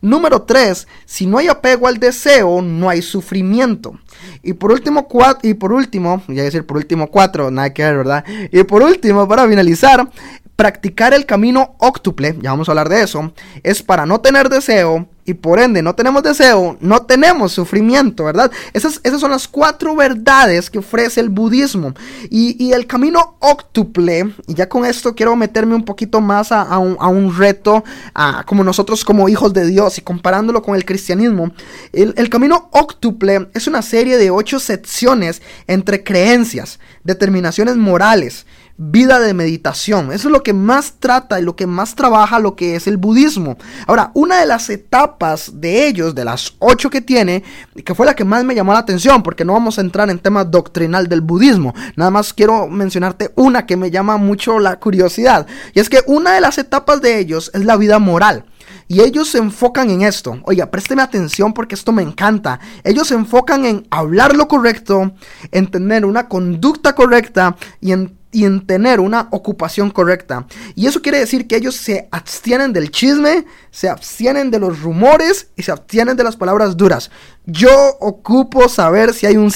Número 0.00 0.42
tres, 0.42 0.86
si 1.04 1.26
no 1.26 1.38
hay 1.38 1.48
apego 1.48 1.86
al 1.86 1.98
deseo, 1.98 2.62
no 2.62 2.88
hay 2.88 3.02
sufrimiento. 3.02 3.98
Y 4.42 4.52
por 4.52 4.72
último, 4.72 5.06
cuatro, 5.08 5.48
y 5.48 5.54
por 5.54 5.72
último, 5.72 6.22
ya 6.28 6.42
decir 6.42 6.66
por 6.66 6.76
último 6.76 7.08
cuatro, 7.08 7.50
nada 7.50 7.72
que 7.72 7.82
ver, 7.82 7.96
¿verdad? 7.96 8.24
Y 8.50 8.62
por 8.64 8.82
último, 8.82 9.26
para 9.28 9.46
finalizar, 9.48 10.08
practicar 10.56 11.14
el 11.14 11.26
camino 11.26 11.74
óctuple, 11.78 12.36
ya 12.40 12.50
vamos 12.50 12.68
a 12.68 12.72
hablar 12.72 12.88
de 12.88 13.02
eso, 13.02 13.32
es 13.62 13.82
para 13.82 14.06
no 14.06 14.20
tener 14.20 14.48
deseo 14.48 15.08
y 15.24 15.34
por 15.34 15.60
ende 15.60 15.82
no 15.82 15.94
tenemos 15.94 16.22
deseo, 16.22 16.76
no 16.80 17.02
tenemos 17.02 17.52
sufrimiento, 17.52 18.24
¿verdad? 18.24 18.50
Esas, 18.72 19.00
esas 19.04 19.20
son 19.20 19.30
las 19.30 19.46
cuatro 19.46 19.94
verdades 19.94 20.68
que 20.68 20.78
ofrece 20.78 21.20
el 21.20 21.28
budismo. 21.28 21.94
Y, 22.28 22.72
el 22.72 22.86
camino 22.86 23.36
óctuple, 23.40 24.32
y 24.46 24.54
ya 24.54 24.68
con 24.68 24.86
esto 24.86 25.14
quiero 25.14 25.36
meterme 25.36 25.74
un 25.74 25.84
poquito 25.84 26.20
más 26.20 26.50
a, 26.50 26.78
un, 26.78 27.36
reto, 27.36 27.84
a, 28.14 28.44
como 28.44 28.64
nosotros 28.64 29.04
como 29.04 29.28
hijos 29.28 29.52
de 29.52 29.66
Dios 29.66 29.98
y 29.98 30.00
comparándolo 30.00 30.62
con 30.62 30.74
el 30.74 30.84
cristianismo, 30.84 31.52
el, 31.92 32.14
el 32.16 32.30
camino 32.30 32.68
óctuple 32.72 33.48
es 33.52 33.66
una 33.66 33.82
serie 33.82 34.16
de 34.16 34.30
ocho 34.30 34.58
secciones 34.58 35.42
entre 35.66 36.02
creencias, 36.02 36.80
determinaciones 37.04 37.76
morales, 37.76 38.46
vida 38.90 39.20
de 39.20 39.34
meditación. 39.34 40.12
Eso 40.12 40.28
es 40.28 40.32
lo 40.32 40.42
que 40.42 40.52
más 40.52 40.94
trata 40.98 41.38
y 41.38 41.42
lo 41.42 41.56
que 41.56 41.66
más 41.66 41.94
trabaja 41.94 42.38
lo 42.38 42.56
que 42.56 42.74
es 42.76 42.86
el 42.86 42.96
budismo. 42.96 43.56
Ahora, 43.86 44.10
una 44.14 44.40
de 44.40 44.46
las 44.46 44.70
etapas 44.70 45.11
de 45.52 45.86
ellos, 45.86 46.14
de 46.14 46.24
las 46.24 46.54
ocho 46.58 46.90
que 46.90 47.00
tiene, 47.00 47.42
que 47.84 47.94
fue 47.94 48.06
la 48.06 48.14
que 48.14 48.24
más 48.24 48.44
me 48.44 48.54
llamó 48.54 48.72
la 48.72 48.80
atención, 48.80 49.22
porque 49.22 49.44
no 49.44 49.52
vamos 49.52 49.78
a 49.78 49.80
entrar 49.80 50.10
en 50.10 50.18
tema 50.18 50.44
doctrinal 50.44 51.08
del 51.08 51.20
budismo. 51.20 51.74
Nada 51.96 52.10
más 52.10 52.32
quiero 52.32 52.68
mencionarte 52.68 53.32
una 53.36 53.66
que 53.66 53.76
me 53.76 53.90
llama 53.90 54.16
mucho 54.16 54.58
la 54.58 54.78
curiosidad. 54.78 55.46
Y 55.74 55.80
es 55.80 55.88
que 55.88 56.00
una 56.06 56.34
de 56.34 56.40
las 56.40 56.58
etapas 56.58 57.00
de 57.00 57.18
ellos 57.18 57.50
es 57.54 57.64
la 57.64 57.76
vida 57.76 57.98
moral. 57.98 58.46
Y 58.88 59.00
ellos 59.00 59.28
se 59.28 59.38
enfocan 59.38 59.90
en 59.90 60.02
esto. 60.02 60.40
Oiga, 60.44 60.70
présteme 60.70 61.02
atención 61.02 61.52
porque 61.52 61.74
esto 61.74 61.92
me 61.92 62.02
encanta. 62.02 62.60
Ellos 62.84 63.08
se 63.08 63.14
enfocan 63.14 63.64
en 63.64 63.86
hablar 63.90 64.36
lo 64.36 64.48
correcto, 64.48 65.12
en 65.50 65.70
tener 65.70 66.04
una 66.04 66.28
conducta 66.28 66.94
correcta 66.94 67.56
y 67.80 67.92
en 67.92 68.18
y 68.32 68.46
en 68.46 68.66
tener 68.66 68.98
una 68.98 69.28
ocupación 69.30 69.90
correcta. 69.90 70.46
Y 70.74 70.86
eso 70.86 71.02
quiere 71.02 71.18
decir 71.18 71.46
que 71.46 71.56
ellos 71.56 71.76
se 71.76 72.08
abstienen 72.10 72.72
del 72.72 72.90
chisme, 72.90 73.44
se 73.70 73.88
abstienen 73.88 74.50
de 74.50 74.58
los 74.58 74.80
rumores 74.80 75.48
y 75.54 75.62
se 75.62 75.70
abstienen 75.70 76.16
de 76.16 76.24
las 76.24 76.36
palabras 76.36 76.76
duras. 76.76 77.10
Yo 77.44 77.70
ocupo 78.00 78.68
saber 78.68 79.12
si 79.12 79.26
hay 79.26 79.36
un, 79.36 79.52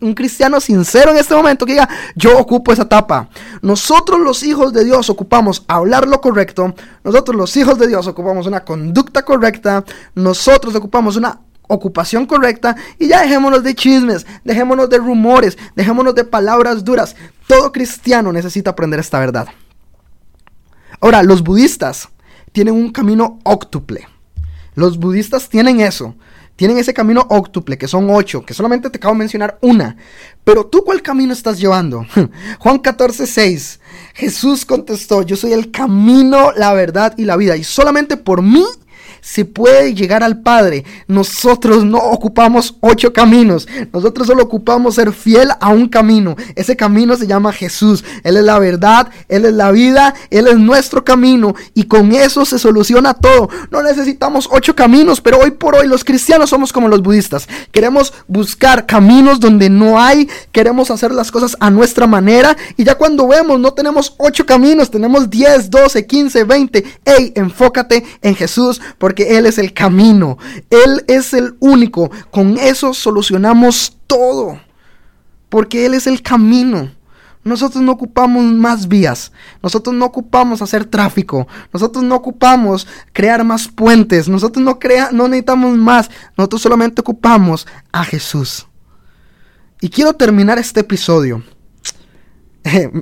un, 0.00 0.14
cristiano 0.14 0.60
sincero 0.60 1.10
en 1.10 1.16
este 1.16 1.34
momento 1.34 1.66
que 1.66 1.72
diga, 1.72 1.88
yo 2.14 2.38
ocupo 2.38 2.72
esa 2.72 2.82
etapa. 2.82 3.28
Nosotros 3.60 4.20
los 4.20 4.42
hijos 4.44 4.72
de 4.72 4.84
Dios 4.84 5.10
ocupamos 5.10 5.64
hablar 5.66 6.06
lo 6.06 6.20
correcto, 6.20 6.74
nosotros 7.02 7.36
los 7.36 7.56
hijos 7.56 7.78
de 7.78 7.88
Dios 7.88 8.06
ocupamos 8.06 8.46
una 8.46 8.64
conducta 8.64 9.24
correcta, 9.24 9.84
nosotros 10.14 10.74
ocupamos 10.76 11.16
una 11.16 11.40
ocupación 11.70 12.26
correcta 12.26 12.76
y 12.98 13.08
ya 13.08 13.22
dejémonos 13.22 13.62
de 13.62 13.74
chismes, 13.74 14.26
dejémonos 14.44 14.90
de 14.90 14.98
rumores, 14.98 15.56
dejémonos 15.76 16.14
de 16.14 16.24
palabras 16.24 16.84
duras. 16.84 17.16
Todo 17.50 17.72
cristiano 17.72 18.32
necesita 18.32 18.70
aprender 18.70 19.00
esta 19.00 19.18
verdad. 19.18 19.48
Ahora, 21.00 21.24
los 21.24 21.42
budistas 21.42 22.08
tienen 22.52 22.74
un 22.74 22.92
camino 22.92 23.40
óctuple. 23.42 24.06
Los 24.76 24.98
budistas 24.98 25.48
tienen 25.48 25.80
eso. 25.80 26.14
Tienen 26.54 26.78
ese 26.78 26.94
camino 26.94 27.26
óctuple, 27.28 27.76
que 27.76 27.88
son 27.88 28.08
ocho, 28.08 28.46
que 28.46 28.54
solamente 28.54 28.88
te 28.88 28.98
acabo 28.98 29.14
de 29.14 29.18
mencionar 29.18 29.58
una. 29.62 29.96
Pero 30.44 30.66
tú, 30.66 30.84
¿cuál 30.84 31.02
camino 31.02 31.32
estás 31.32 31.58
llevando? 31.58 32.06
Juan 32.60 32.78
14, 32.78 33.26
6. 33.26 33.80
Jesús 34.14 34.64
contestó, 34.64 35.22
yo 35.22 35.34
soy 35.34 35.52
el 35.52 35.72
camino, 35.72 36.52
la 36.52 36.72
verdad 36.72 37.14
y 37.16 37.24
la 37.24 37.36
vida. 37.36 37.56
Y 37.56 37.64
solamente 37.64 38.16
por 38.16 38.42
mí 38.42 38.64
se 39.20 39.44
puede 39.44 39.94
llegar 39.94 40.22
al 40.22 40.40
Padre. 40.42 40.84
Nosotros 41.06 41.84
no 41.84 41.98
ocupamos 41.98 42.76
ocho 42.80 43.12
caminos. 43.12 43.68
Nosotros 43.92 44.26
solo 44.26 44.42
ocupamos 44.42 44.94
ser 44.94 45.12
fiel 45.12 45.50
a 45.60 45.68
un 45.68 45.88
camino. 45.88 46.36
Ese 46.54 46.76
camino 46.76 47.16
se 47.16 47.26
llama 47.26 47.52
Jesús. 47.52 48.04
Él 48.24 48.36
es 48.36 48.44
la 48.44 48.58
verdad, 48.58 49.10
Él 49.28 49.44
es 49.44 49.54
la 49.54 49.70
vida, 49.70 50.14
Él 50.30 50.46
es 50.46 50.58
nuestro 50.58 51.04
camino. 51.04 51.54
Y 51.74 51.84
con 51.84 52.12
eso 52.12 52.44
se 52.44 52.58
soluciona 52.58 53.14
todo. 53.14 53.48
No 53.70 53.82
necesitamos 53.82 54.48
ocho 54.50 54.74
caminos, 54.74 55.20
pero 55.20 55.38
hoy 55.38 55.52
por 55.52 55.76
hoy 55.76 55.86
los 55.86 56.04
cristianos 56.04 56.50
somos 56.50 56.72
como 56.72 56.88
los 56.88 57.02
budistas. 57.02 57.48
Queremos 57.72 58.12
buscar 58.28 58.86
caminos 58.86 59.40
donde 59.40 59.70
no 59.70 60.00
hay. 60.00 60.28
Queremos 60.52 60.90
hacer 60.90 61.12
las 61.12 61.30
cosas 61.30 61.56
a 61.60 61.70
nuestra 61.70 62.06
manera. 62.06 62.56
Y 62.76 62.84
ya 62.84 62.96
cuando 62.96 63.28
vemos, 63.28 63.60
no 63.60 63.72
tenemos 63.72 64.14
ocho 64.18 64.46
caminos, 64.46 64.90
tenemos 64.90 65.30
10, 65.30 65.70
12, 65.70 66.06
15, 66.06 66.44
20. 66.44 66.84
Ey, 67.04 67.32
enfócate 67.34 68.04
en 68.22 68.34
Jesús 68.34 68.80
porque 69.10 69.36
Él 69.36 69.46
es 69.46 69.58
el 69.58 69.74
camino, 69.74 70.38
Él 70.70 71.04
es 71.08 71.34
el 71.34 71.56
único. 71.58 72.12
Con 72.30 72.56
eso 72.58 72.94
solucionamos 72.94 73.96
todo, 74.06 74.60
porque 75.48 75.84
Él 75.84 75.94
es 75.94 76.06
el 76.06 76.22
camino. 76.22 76.92
Nosotros 77.42 77.82
no 77.82 77.90
ocupamos 77.90 78.44
más 78.44 78.86
vías, 78.86 79.32
nosotros 79.64 79.96
no 79.96 80.04
ocupamos 80.04 80.62
hacer 80.62 80.84
tráfico, 80.84 81.48
nosotros 81.72 82.04
no 82.04 82.14
ocupamos 82.14 82.86
crear 83.12 83.42
más 83.42 83.66
puentes, 83.66 84.28
nosotros 84.28 84.64
no, 84.64 84.78
crea 84.78 85.08
no 85.10 85.26
necesitamos 85.26 85.76
más, 85.76 86.08
nosotros 86.36 86.62
solamente 86.62 87.00
ocupamos 87.00 87.66
a 87.90 88.04
Jesús. 88.04 88.68
Y 89.80 89.88
quiero 89.88 90.12
terminar 90.12 90.56
este 90.56 90.80
episodio 90.80 91.42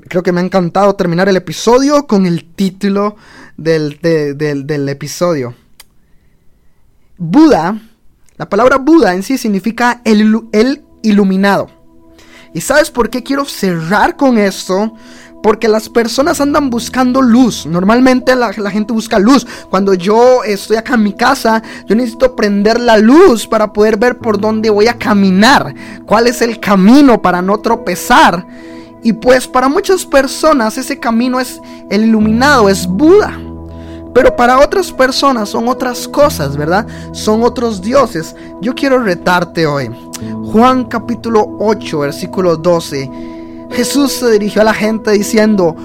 creo 0.08 0.22
que 0.22 0.32
me 0.32 0.40
ha 0.40 0.44
encantado 0.44 0.94
terminar 0.94 1.28
el 1.28 1.36
episodio 1.36 2.06
con 2.06 2.26
el 2.26 2.44
título 2.44 3.16
del, 3.56 3.98
del 4.00 4.88
episodio. 4.88 5.54
Buda, 7.20 7.76
la 8.36 8.48
palabra 8.48 8.76
Buda 8.76 9.12
en 9.12 9.24
sí 9.24 9.38
significa 9.38 10.00
el, 10.04 10.84
iluminado. 11.02 11.68
¿Y 12.54 12.60
sabes 12.60 12.92
por 12.92 13.10
qué 13.10 13.24
quiero 13.24 13.44
cerrar 13.44 14.16
con 14.16 14.38
esto? 14.38 14.94
Porque 15.42 15.66
las 15.66 15.88
personas 15.88 16.40
andan 16.40 16.70
buscando 16.70 17.20
luz. 17.20 17.66
Normalmente 17.66 18.36
la, 18.36 18.52
gente 18.52 18.92
busca 18.92 19.18
luz. 19.18 19.44
Cuando 19.68 19.94
yo 19.94 20.44
estoy 20.44 20.76
acá 20.76 20.94
en 20.94 21.02
mi 21.02 21.12
casa, 21.12 21.60
yo 21.88 21.96
necesito 21.96 22.36
prender 22.36 22.78
la 22.78 22.98
luz 22.98 23.48
para 23.48 23.72
poder 23.72 23.96
ver 23.96 24.18
por 24.18 24.40
dónde 24.40 24.70
voy 24.70 24.86
a 24.86 24.96
caminar. 24.96 25.74
Cuál 26.06 26.28
es 26.28 26.40
el 26.40 26.60
camino 26.60 27.20
para 27.20 27.42
no 27.42 27.58
tropezar. 27.58 28.46
Y 29.02 29.12
pues 29.12 29.48
para 29.48 29.68
muchas 29.68 30.06
personas 30.06 30.78
ese 30.78 31.00
camino 31.00 31.40
es 31.40 31.60
el 31.90 32.04
iluminado, 32.04 32.68
es 32.68 32.86
Buda. 32.86 33.47
Pero 34.14 34.34
para 34.34 34.58
otras 34.58 34.90
personas 34.92 35.48
son 35.48 35.68
otras 35.68 36.08
cosas, 36.08 36.56
¿verdad? 36.56 36.86
Son 37.12 37.42
otros 37.42 37.80
dioses. 37.80 38.34
Yo 38.60 38.74
quiero 38.74 38.98
retarte 38.98 39.66
hoy. 39.66 39.90
Juan 40.52 40.84
capítulo 40.84 41.56
8, 41.58 41.98
versículo 42.00 42.56
12. 42.56 43.10
Jesús 43.70 44.12
se 44.12 44.30
dirigió 44.30 44.62
a 44.62 44.64
la 44.64 44.74
gente 44.74 45.12
diciendo, 45.12 45.76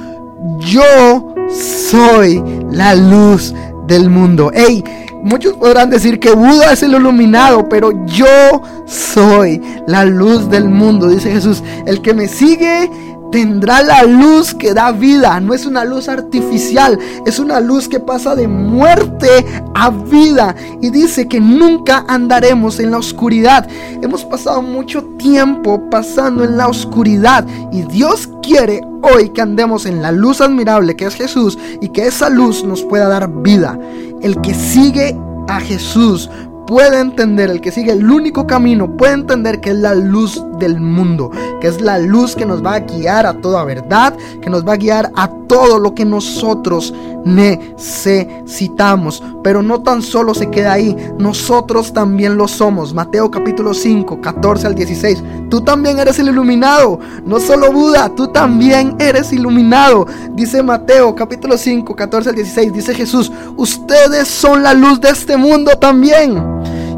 yo 0.59 1.33
soy 1.49 2.43
la 2.71 2.95
luz 2.95 3.53
del 3.87 4.09
mundo. 4.09 4.51
Hey, 4.53 4.83
muchos 5.21 5.53
podrán 5.53 5.89
decir 5.89 6.19
que 6.19 6.31
Buda 6.31 6.73
es 6.73 6.83
el 6.83 6.93
iluminado, 6.93 7.67
pero 7.69 7.91
yo 8.05 8.61
soy 8.85 9.61
la 9.87 10.05
luz 10.05 10.49
del 10.49 10.69
mundo, 10.69 11.09
dice 11.09 11.31
Jesús. 11.31 11.63
El 11.85 12.01
que 12.01 12.13
me 12.13 12.27
sigue 12.27 12.89
tendrá 13.33 13.81
la 13.81 14.03
luz 14.03 14.53
que 14.53 14.75
da 14.75 14.91
vida. 14.91 15.39
No 15.39 15.55
es 15.55 15.65
una 15.65 15.83
luz 15.83 16.07
artificial, 16.07 16.99
es 17.25 17.39
una 17.39 17.59
luz 17.59 17.89
que 17.89 17.99
pasa 17.99 18.35
de 18.35 18.47
muerte 18.47 19.43
a 19.73 19.89
vida. 19.89 20.55
Y 20.81 20.91
dice 20.91 21.27
que 21.27 21.39
nunca 21.39 22.05
andaremos 22.07 22.79
en 22.79 22.91
la 22.91 22.99
oscuridad. 22.99 23.67
Hemos 24.03 24.23
pasado 24.23 24.61
mucho 24.61 25.03
tiempo 25.17 25.89
pasando 25.89 26.43
en 26.43 26.57
la 26.57 26.67
oscuridad. 26.67 27.43
Y 27.71 27.81
Dios 27.81 28.29
quiere 28.43 28.81
hoy 29.01 29.29
que 29.29 29.41
andemos 29.41 29.87
en 29.87 30.03
la 30.03 30.11
luz 30.11 30.39
admirable 30.39 30.95
que 30.95 31.05
es 31.05 31.15
Jesús 31.15 31.57
y 31.81 31.89
que 31.89 32.05
esa 32.05 32.29
luz 32.29 32.63
nos 32.63 32.83
pueda 32.83 33.07
dar 33.07 33.27
vida. 33.41 33.79
El 34.21 34.39
que 34.41 34.53
sigue 34.53 35.17
a 35.47 35.59
Jesús 35.59 36.29
puede 36.65 36.99
entender, 36.99 37.49
el 37.49 37.61
que 37.61 37.71
sigue 37.71 37.91
el 37.91 38.09
único 38.09 38.47
camino, 38.47 38.95
puede 38.97 39.13
entender 39.13 39.61
que 39.61 39.71
es 39.71 39.77
la 39.77 39.95
luz 39.95 40.43
del 40.59 40.79
mundo, 40.79 41.31
que 41.59 41.67
es 41.67 41.81
la 41.81 41.99
luz 41.99 42.35
que 42.35 42.45
nos 42.45 42.63
va 42.63 42.75
a 42.75 42.79
guiar 42.79 43.25
a 43.25 43.33
toda 43.33 43.63
verdad, 43.65 44.15
que 44.41 44.49
nos 44.49 44.65
va 44.67 44.73
a 44.73 44.77
guiar 44.77 45.11
a 45.15 45.29
todo 45.47 45.79
lo 45.79 45.93
que 45.93 46.05
nosotros 46.05 46.93
necesitamos. 47.25 49.21
Pero 49.43 49.61
no 49.61 49.81
tan 49.81 50.01
solo 50.01 50.33
se 50.33 50.49
queda 50.49 50.73
ahí, 50.73 50.95
nosotros 51.17 51.93
también 51.93 52.37
lo 52.37 52.47
somos. 52.47 52.93
Mateo 52.93 53.29
capítulo 53.29 53.73
5, 53.73 54.21
14 54.21 54.67
al 54.67 54.75
16. 54.75 55.23
Tú 55.49 55.61
también 55.61 55.99
eres 55.99 56.19
el 56.19 56.29
iluminado, 56.29 56.99
no 57.25 57.39
solo 57.39 57.71
Buda, 57.71 58.09
tú 58.15 58.27
también 58.27 58.95
eres 58.99 59.33
iluminado. 59.33 60.07
Dice 60.31 60.63
Mateo 60.63 61.13
capítulo 61.15 61.57
5, 61.57 61.95
14 61.95 62.29
al 62.29 62.35
16. 62.35 62.73
Dice 62.73 62.93
Jesús, 62.95 63.31
ustedes 63.57 64.27
son 64.27 64.63
la 64.63 64.73
luz 64.73 64.99
de 65.01 65.09
este 65.09 65.37
mundo 65.37 65.71
también. 65.77 66.52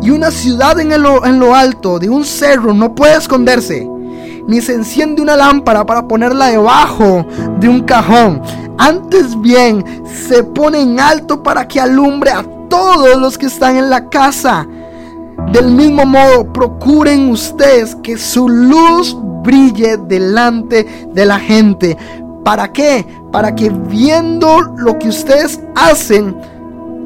Y 0.05 0.11
una 0.11 0.31
ciudad 0.31 0.79
en, 0.79 0.93
en 0.93 1.39
lo 1.39 1.53
alto 1.53 1.99
de 1.99 2.09
un 2.09 2.23
cerro 2.23 2.73
no 2.73 2.95
puede 2.95 3.17
esconderse 3.17 3.89
ni 4.47 4.61
se 4.61 4.73
enciende 4.73 5.21
una 5.21 5.35
lámpara 5.35 5.85
para 5.85 6.07
ponerla 6.07 6.47
debajo 6.47 7.25
de 7.59 7.67
un 7.67 7.81
cajón. 7.81 8.41
Antes 8.77 9.39
bien, 9.41 9.83
se 10.05 10.43
pone 10.43 10.81
en 10.81 10.99
alto 10.99 11.41
para 11.41 11.67
que 11.67 11.79
alumbre 11.79 12.31
a 12.31 12.43
todos 12.69 13.19
los 13.19 13.37
que 13.37 13.47
están 13.47 13.77
en 13.77 13.89
la 13.89 14.09
casa. 14.09 14.67
Del 15.51 15.71
mismo 15.71 16.05
modo, 16.05 16.51
procuren 16.51 17.29
ustedes 17.29 17.95
que 17.95 18.17
su 18.17 18.47
luz 18.47 19.17
brille 19.43 19.97
delante 19.97 21.07
de 21.13 21.25
la 21.25 21.39
gente. 21.39 21.97
¿Para 22.43 22.71
qué? 22.71 23.05
Para 23.31 23.55
que 23.55 23.69
viendo 23.69 24.61
lo 24.61 24.99
que 24.99 25.09
ustedes 25.09 25.59
hacen, 25.75 26.35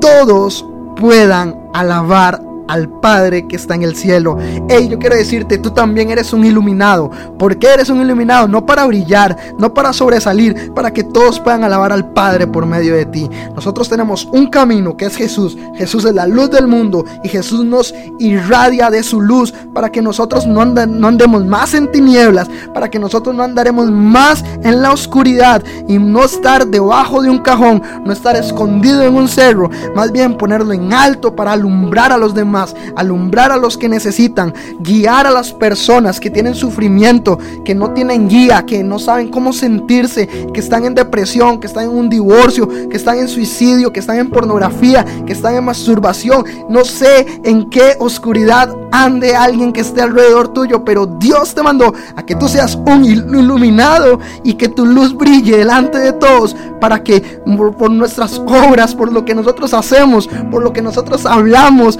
todos 0.01 0.65
puedan 0.97 1.55
alabar 1.73 2.48
al 2.69 2.87
Padre 2.87 3.47
que 3.47 3.55
está 3.55 3.73
en 3.73 3.81
el 3.81 3.95
cielo. 3.95 4.37
Hey, 4.69 4.87
yo 4.89 4.99
quiero 4.99 5.15
decirte, 5.15 5.57
tú 5.57 5.71
también 5.71 6.11
eres 6.11 6.31
un 6.33 6.45
iluminado. 6.45 7.09
¿Por 7.37 7.57
qué 7.57 7.73
eres 7.73 7.89
un 7.89 7.99
iluminado? 7.99 8.47
No 8.47 8.65
para 8.65 8.85
brillar, 8.85 9.35
no 9.57 9.73
para 9.73 9.91
sobresalir, 9.91 10.71
para 10.73 10.93
que 10.93 11.03
todos 11.03 11.39
puedan 11.39 11.63
alabar 11.63 11.91
al 11.91 12.11
Padre 12.13 12.45
por 12.45 12.67
medio 12.67 12.95
de 12.95 13.05
ti. 13.05 13.27
Nosotros 13.55 13.89
tenemos 13.89 14.25
un 14.31 14.47
camino 14.47 14.95
que 14.95 15.05
es 15.05 15.15
Jesús. 15.15 15.57
Jesús 15.75 16.05
es 16.05 16.13
la 16.13 16.27
luz 16.27 16.51
del 16.51 16.67
mundo 16.67 17.05
y 17.23 17.29
Jesús 17.29 17.65
nos 17.65 17.93
irradia 18.19 18.91
de 18.91 19.01
su 19.01 19.19
luz 19.19 19.51
para 19.73 19.91
que 19.91 20.03
nosotros 20.03 20.45
no, 20.45 20.63
no 20.63 21.07
andemos 21.07 21.43
más 21.45 21.73
en 21.73 21.91
tinieblas, 21.91 22.49
para 22.71 22.89
que 22.89 22.99
nosotros 22.99 23.33
no 23.35 23.41
andaremos 23.41 23.89
más 23.89 24.45
en 24.63 24.83
la 24.83 24.91
oscuridad 24.91 25.63
y 25.87 25.97
no 25.97 26.23
estar 26.23 26.67
debajo 26.67 27.23
de 27.23 27.31
un 27.31 27.39
cajón, 27.39 27.81
no 28.05 28.13
estar 28.13 28.35
escondido 28.35 29.01
en 29.01 29.15
un 29.15 29.27
cerro, 29.27 29.71
más 29.95 30.11
bien 30.11 30.37
ponerlo 30.37 30.71
en 30.73 30.93
alto 30.93 31.35
para 31.35 31.53
alumbrar 31.53 32.11
a 32.11 32.17
los 32.17 32.35
demás 32.35 32.58
alumbrar 32.95 33.51
a 33.51 33.57
los 33.57 33.77
que 33.77 33.89
necesitan, 33.89 34.53
guiar 34.79 35.27
a 35.27 35.31
las 35.31 35.53
personas 35.53 36.19
que 36.19 36.29
tienen 36.29 36.55
sufrimiento, 36.55 37.37
que 37.63 37.75
no 37.75 37.91
tienen 37.91 38.27
guía, 38.27 38.65
que 38.65 38.83
no 38.83 38.99
saben 38.99 39.29
cómo 39.29 39.53
sentirse, 39.53 40.27
que 40.53 40.59
están 40.59 40.85
en 40.85 40.95
depresión, 40.95 41.59
que 41.59 41.67
están 41.67 41.85
en 41.85 41.97
un 41.97 42.09
divorcio, 42.09 42.67
que 42.89 42.97
están 42.97 43.19
en 43.19 43.27
suicidio, 43.27 43.91
que 43.91 43.99
están 43.99 44.17
en 44.17 44.29
pornografía, 44.29 45.05
que 45.25 45.33
están 45.33 45.55
en 45.55 45.65
masturbación. 45.65 46.43
No 46.69 46.85
sé 46.85 47.25
en 47.43 47.69
qué 47.69 47.95
oscuridad 47.99 48.75
ande 48.91 49.35
alguien 49.35 49.71
que 49.71 49.81
esté 49.81 50.01
alrededor 50.01 50.53
tuyo, 50.53 50.83
pero 50.83 51.05
Dios 51.05 51.53
te 51.53 51.63
mandó 51.63 51.93
a 52.15 52.25
que 52.25 52.35
tú 52.35 52.47
seas 52.47 52.75
un 52.75 53.05
iluminado 53.05 54.19
y 54.43 54.53
que 54.53 54.69
tu 54.69 54.85
luz 54.85 55.15
brille 55.15 55.57
delante 55.57 55.99
de 55.99 56.13
todos 56.13 56.55
para 56.79 57.03
que 57.03 57.21
por 57.77 57.91
nuestras 57.91 58.39
obras, 58.39 58.95
por 58.95 59.11
lo 59.11 59.25
que 59.25 59.35
nosotros 59.35 59.73
hacemos, 59.73 60.29
por 60.49 60.63
lo 60.63 60.73
que 60.73 60.81
nosotros 60.81 61.25
hablamos, 61.25 61.99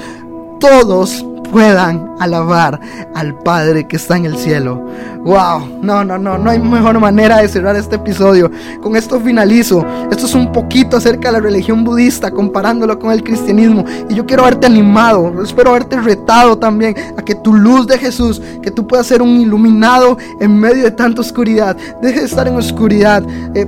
todos 0.60 1.26
puedan 1.52 2.16
alabar 2.20 2.80
al 3.16 3.36
Padre 3.40 3.88
que 3.88 3.96
está 3.96 4.18
en 4.18 4.26
el 4.26 4.38
cielo. 4.38 4.86
Wow, 5.24 5.80
no, 5.82 6.04
no, 6.04 6.18
no, 6.18 6.38
no 6.38 6.50
hay 6.50 6.60
mejor 6.60 7.00
manera 7.00 7.38
de 7.38 7.48
cerrar 7.48 7.76
este 7.76 7.96
episodio. 7.96 8.50
Con 8.82 8.96
esto 8.96 9.20
finalizo. 9.20 9.86
Esto 10.12 10.26
es 10.26 10.34
un 10.34 10.52
poquito 10.52 10.98
acerca 10.98 11.30
de 11.30 11.34
la 11.34 11.40
religión 11.40 11.84
budista, 11.84 12.32
comparándolo 12.32 12.98
con 13.00 13.12
el 13.12 13.24
cristianismo. 13.24 13.84
Y 14.10 14.16
yo 14.16 14.26
quiero 14.26 14.44
verte 14.44 14.68
animado, 14.68 15.44
espero 15.44 15.74
verte 15.74 16.00
retado 16.00 16.58
también 16.58 16.96
a 17.18 17.22
que 17.22 17.36
tu 17.36 17.54
luz 17.54 17.88
de 17.88 17.98
Jesús, 17.98 18.42
que 18.62 18.72
tú 18.72 18.88
puedas 18.88 19.08
ser 19.08 19.22
un 19.22 19.42
iluminado 19.42 20.18
en 20.40 20.58
medio 20.58 20.84
de 20.84 20.92
tanta 20.92 21.22
oscuridad. 21.22 21.76
Deje 22.02 22.20
de 22.20 22.26
estar 22.26 22.48
en 22.48 22.56
oscuridad. 22.56 23.24
Eh, 23.56 23.68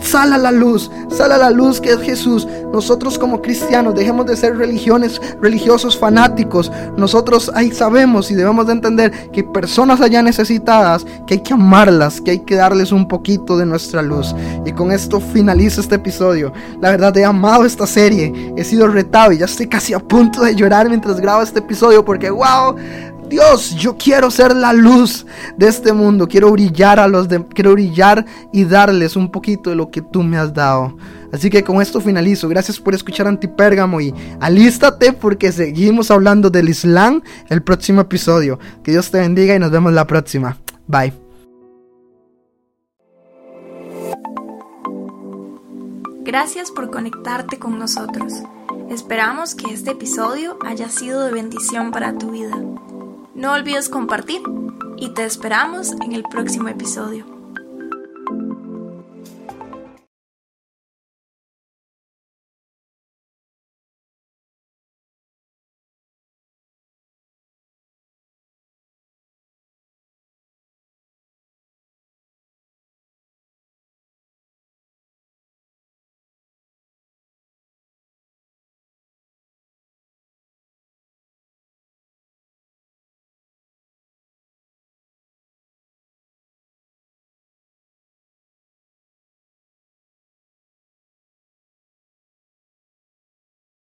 Sal 0.00 0.32
a 0.32 0.38
la 0.38 0.52
luz, 0.52 0.90
sal 1.10 1.32
a 1.32 1.38
la 1.38 1.50
luz 1.50 1.80
que 1.80 1.90
es 1.90 2.00
Jesús. 2.00 2.46
Nosotros 2.72 3.18
como 3.18 3.42
cristianos 3.42 3.94
dejemos 3.94 4.26
de 4.26 4.36
ser 4.36 4.56
religiones, 4.56 5.20
religiosos 5.40 5.96
fanáticos. 5.96 6.70
Nosotros 6.96 7.50
ahí 7.54 7.70
sabemos 7.70 8.30
y 8.30 8.34
debemos 8.34 8.66
de 8.66 8.72
entender 8.72 9.30
que 9.30 9.44
personas 9.44 10.00
allá 10.00 10.22
necesitadas, 10.22 11.04
que 11.26 11.34
hay 11.34 11.40
que 11.40 11.54
amarlas, 11.54 12.20
que 12.20 12.32
hay 12.32 12.38
que 12.40 12.54
darles 12.54 12.92
un 12.92 13.08
poquito 13.08 13.56
de 13.56 13.66
nuestra 13.66 14.02
luz. 14.02 14.34
Y 14.64 14.72
con 14.72 14.92
esto 14.92 15.20
finalizo 15.20 15.80
este 15.80 15.96
episodio. 15.96 16.52
La 16.80 16.90
verdad 16.90 17.16
he 17.16 17.24
amado 17.24 17.64
esta 17.64 17.86
serie, 17.86 18.52
he 18.56 18.64
sido 18.64 18.88
retado 18.88 19.32
y 19.32 19.38
ya 19.38 19.46
estoy 19.46 19.66
casi 19.66 19.94
a 19.94 19.98
punto 19.98 20.42
de 20.42 20.54
llorar 20.54 20.88
mientras 20.88 21.20
grabo 21.20 21.42
este 21.42 21.60
episodio 21.60 22.04
porque 22.04 22.30
wow, 22.30 22.76
Dios, 23.28 23.74
yo 23.76 23.96
quiero 23.96 24.30
ser 24.30 24.56
la 24.56 24.72
luz 24.72 25.26
de 25.56 25.68
este 25.68 25.92
mundo. 25.92 26.26
Quiero 26.26 26.50
brillar 26.50 26.98
a 26.98 27.08
los 27.08 27.28
de, 27.28 27.44
quiero 27.46 27.72
brillar 27.72 28.24
y 28.52 28.64
darles 28.64 29.16
un 29.16 29.30
poquito 29.30 29.70
de 29.70 29.76
lo 29.76 29.90
que 29.90 30.02
tú 30.02 30.22
me 30.22 30.38
has 30.38 30.52
dado. 30.54 30.96
Así 31.32 31.50
que 31.50 31.62
con 31.62 31.82
esto 31.82 32.00
finalizo. 32.00 32.48
Gracias 32.48 32.78
por 32.78 32.94
escuchar 32.94 33.26
Antipérgamo 33.26 34.00
y 34.00 34.14
alístate 34.40 35.12
porque 35.12 35.52
seguimos 35.52 36.10
hablando 36.10 36.48
del 36.50 36.68
Islam 36.68 37.22
el 37.48 37.62
próximo 37.62 38.00
episodio. 38.00 38.58
Que 38.82 38.92
Dios 38.92 39.10
te 39.10 39.20
bendiga 39.20 39.54
y 39.54 39.58
nos 39.58 39.70
vemos 39.70 39.92
la 39.92 40.06
próxima. 40.06 40.56
Bye. 40.86 41.12
Gracias 46.22 46.70
por 46.70 46.90
conectarte 46.90 47.58
con 47.58 47.78
nosotros. 47.78 48.34
Esperamos 48.90 49.54
que 49.54 49.72
este 49.72 49.92
episodio 49.92 50.58
haya 50.64 50.88
sido 50.88 51.24
de 51.24 51.32
bendición 51.32 51.90
para 51.90 52.16
tu 52.16 52.30
vida. 52.30 52.56
No 53.38 53.52
olvides 53.52 53.88
compartir 53.88 54.42
y 54.96 55.10
te 55.10 55.24
esperamos 55.24 55.92
en 56.04 56.12
el 56.12 56.24
próximo 56.24 56.66
episodio. 56.66 57.37